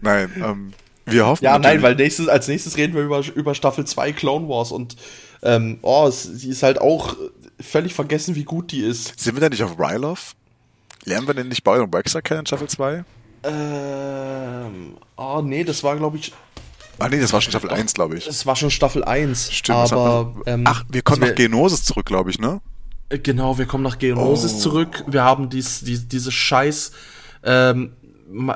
[0.00, 0.72] nein ähm,
[1.06, 4.48] wir hoffen Ja, nein, weil nächstes, als nächstes reden wir über, über Staffel 2 Clone
[4.48, 4.96] Wars und
[5.42, 7.16] ähm, oh, es, sie ist halt auch
[7.60, 9.18] völlig vergessen, wie gut die ist.
[9.18, 10.32] Sind wir denn nicht auf Ryloth?
[11.04, 13.04] Lernen wir denn nicht Boyle und Waxer kennen in Staffel 2?
[13.44, 16.32] Ähm, oh nee, das war, glaube ich,
[16.98, 18.24] Ah nee, das war schon Staffel 1, glaube ich.
[18.24, 19.52] das war schon Staffel 1.
[19.52, 19.92] Stimmt.
[19.92, 22.60] aber, man- ähm, Ach, wir kommen nach wär- Genosis zurück, glaube ich, ne?
[23.08, 24.58] Äh, Genau, wir kommen nach Geonosis Oh.
[24.60, 25.04] zurück.
[25.06, 26.92] Wir haben dies, die, diese scheiß,
[27.44, 27.92] ähm,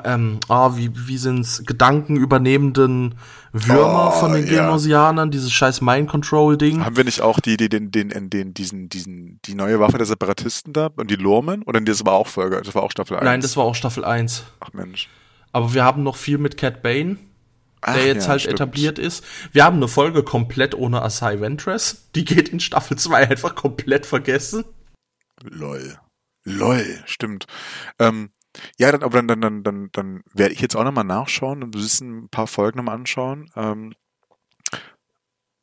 [0.03, 3.15] ähm, ah, wie, wie sind's, Gedanken übernehmenden
[3.53, 4.65] Würmer Oh, von den ja.
[4.65, 6.83] Genosianern, dieses scheiß Mind-Control-Ding.
[6.83, 9.97] Haben wir nicht auch die, die, den, den, den, den, diesen, diesen, die neue Waffe
[9.97, 11.63] der Separatisten da und die Lormen?
[11.63, 13.23] Oder das war auch Folge, das war auch Staffel 1?
[13.23, 14.43] Nein, das war auch Staffel 1.
[14.59, 15.07] Ach Mensch.
[15.53, 17.17] Aber wir haben noch viel mit Cat Bane,
[17.81, 18.55] Ach, der jetzt ja, halt stimmt.
[18.59, 19.23] etabliert ist.
[19.51, 22.09] Wir haben eine Folge komplett ohne Asai Ventress.
[22.15, 24.65] Die geht in Staffel 2 einfach komplett vergessen.
[25.41, 25.97] Lol.
[26.43, 27.45] Lol, stimmt.
[27.99, 28.31] Ähm,
[28.77, 31.75] ja, dann, aber dann, dann, dann, dann, dann werde ich jetzt auch nochmal nachschauen und
[31.75, 33.49] ein paar Folgen nochmal anschauen.
[33.55, 33.93] Ähm,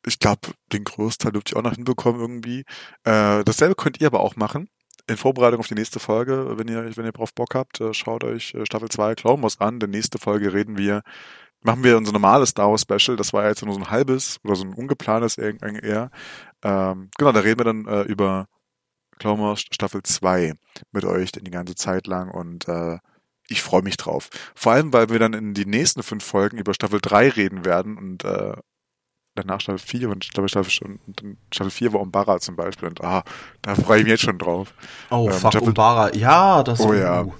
[0.05, 2.59] ich glaube, den Großteil dürfte ich auch noch hinbekommen irgendwie.
[3.03, 4.69] Äh, dasselbe könnt ihr aber auch machen.
[5.07, 8.23] In Vorbereitung auf die nächste Folge, wenn ihr, wenn ihr drauf Bock habt, äh, schaut
[8.23, 9.75] euch äh, Staffel 2 Clone Wars an.
[9.75, 11.01] In der nächsten Folge reden wir,
[11.61, 13.17] machen wir unser normales Star Wars Special.
[13.17, 16.09] Das war ja jetzt nur so ein halbes oder so ein ungeplantes eher.
[16.63, 18.47] Ähm, genau, da reden wir dann äh, über
[19.19, 20.53] Clone Wars Staffel 2
[20.91, 22.97] mit euch die ganze Zeit lang und äh,
[23.49, 24.29] ich freue mich drauf.
[24.55, 27.97] Vor allem, weil wir dann in die nächsten fünf Folgen über Staffel 3 reden werden
[27.97, 28.53] und äh,
[29.35, 32.87] danach Staffel 4 und Staffel, Staffel, schon- und dann Staffel 4 war Umbara zum Beispiel
[32.89, 33.23] und ah,
[33.61, 34.73] da freue ich mich jetzt schon drauf.
[35.09, 36.13] Oh, Ähm, fuck, Staffel- Umbara.
[36.15, 37.21] Ja, das Oh ja.
[37.21, 37.33] Und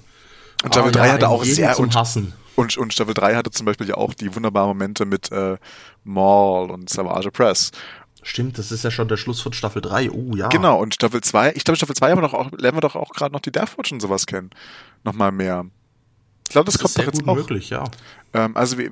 [0.74, 2.34] Staffel Ah, 3 ja, hatte auch sehr zum und, Hassen.
[2.60, 5.56] Und, und Staffel 3 hatte zum Beispiel ja auch die wunderbaren Momente mit äh,
[6.04, 7.70] Maul und Savage Press.
[8.22, 10.10] Stimmt, das ist ja schon der Schluss von Staffel 3.
[10.10, 10.48] Oh ja.
[10.48, 12.96] Genau, und Staffel 2, ich glaube, Staffel 2 haben wir doch auch, lernen wir doch
[12.96, 14.50] auch gerade noch die Deathwatch und sowas kennen.
[15.04, 15.64] Nochmal mehr.
[16.46, 17.36] Ich glaube, das, Das kommt doch jetzt gut auch.
[17.36, 17.84] möglich, ja.
[18.34, 18.90] Ähm, also wir,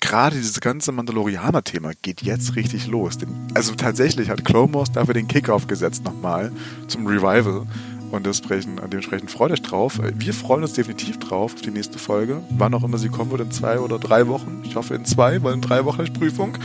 [0.00, 3.18] gerade dieses ganze Mandalorianer-Thema geht jetzt richtig los.
[3.54, 6.52] Also tatsächlich hat Clone Wars dafür den Kickoff gesetzt nochmal
[6.86, 7.66] zum Revival.
[8.10, 10.00] Und dementsprechend, dementsprechend freut euch drauf.
[10.14, 12.40] Wir freuen uns definitiv drauf auf die nächste Folge.
[12.50, 14.62] Wann auch immer sie kommen wird, in zwei oder drei Wochen.
[14.64, 16.56] Ich hoffe in zwei, weil in drei Wochen ist Prüfung.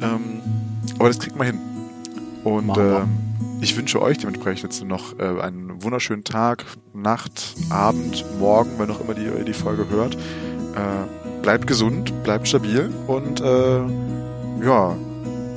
[0.00, 0.40] Ähm,
[0.98, 1.58] aber das kriegt man hin.
[2.44, 3.08] Und ähm,
[3.60, 6.64] ich wünsche euch dementsprechend jetzt noch äh, einen wunderschönen Tag,
[6.94, 10.14] Nacht, Abend, Morgen, wenn auch immer die, ihr die Folge hört.
[10.14, 13.80] Äh, bleibt gesund, bleibt stabil und äh,
[14.64, 14.96] ja,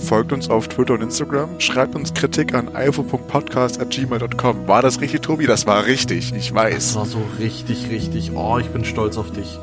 [0.02, 1.60] folgt uns auf Twitter und Instagram.
[1.60, 4.68] Schreibt uns Kritik an ifo.podcast.gmail.com.
[4.68, 5.45] War das richtig, Tobi?
[5.47, 6.95] Das war richtig, ich Das weiß.
[6.95, 8.32] war so richtig, richtig.
[8.36, 9.60] Oh, ich bin stolz auf dich.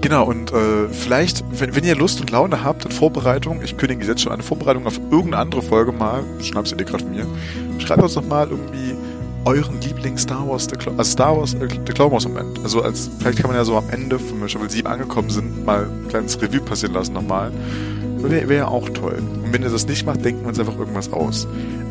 [0.00, 4.04] Genau, und äh, vielleicht, wenn, wenn ihr Lust und Laune habt in Vorbereitung, ich kündige
[4.04, 7.26] jetzt schon eine Vorbereitung auf irgendeine andere Folge mal, schnappst du dir gerade von mir,
[7.78, 8.94] schreibt uns doch mal irgendwie
[9.44, 12.60] euren Lieblings-Star Wars, The Clo- also Star Wars, äh, The Clone Wars Moment.
[12.62, 15.64] Also als, vielleicht kann man ja so am Ende, wenn wir Staffel 7 angekommen sind,
[15.64, 17.50] mal ein kleines Review passieren lassen nochmal.
[18.22, 19.22] Wäre wär ja auch toll.
[19.44, 21.46] Und wenn ihr das nicht macht, denken wir uns einfach irgendwas aus.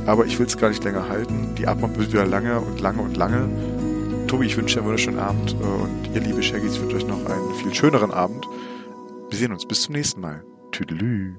[0.06, 1.56] Aber ich will es gar nicht länger halten.
[1.58, 3.50] Die Abmord wird wieder lange und lange und lange.
[4.28, 7.08] Tobi, ich wünsche dir einen wunderschönen Abend äh, und ihr liebe Shaggies, ich wünsche euch
[7.08, 8.48] noch einen viel schöneren Abend.
[9.30, 10.44] Wir sehen uns bis zum nächsten Mal.
[10.72, 11.36] Tüdelü.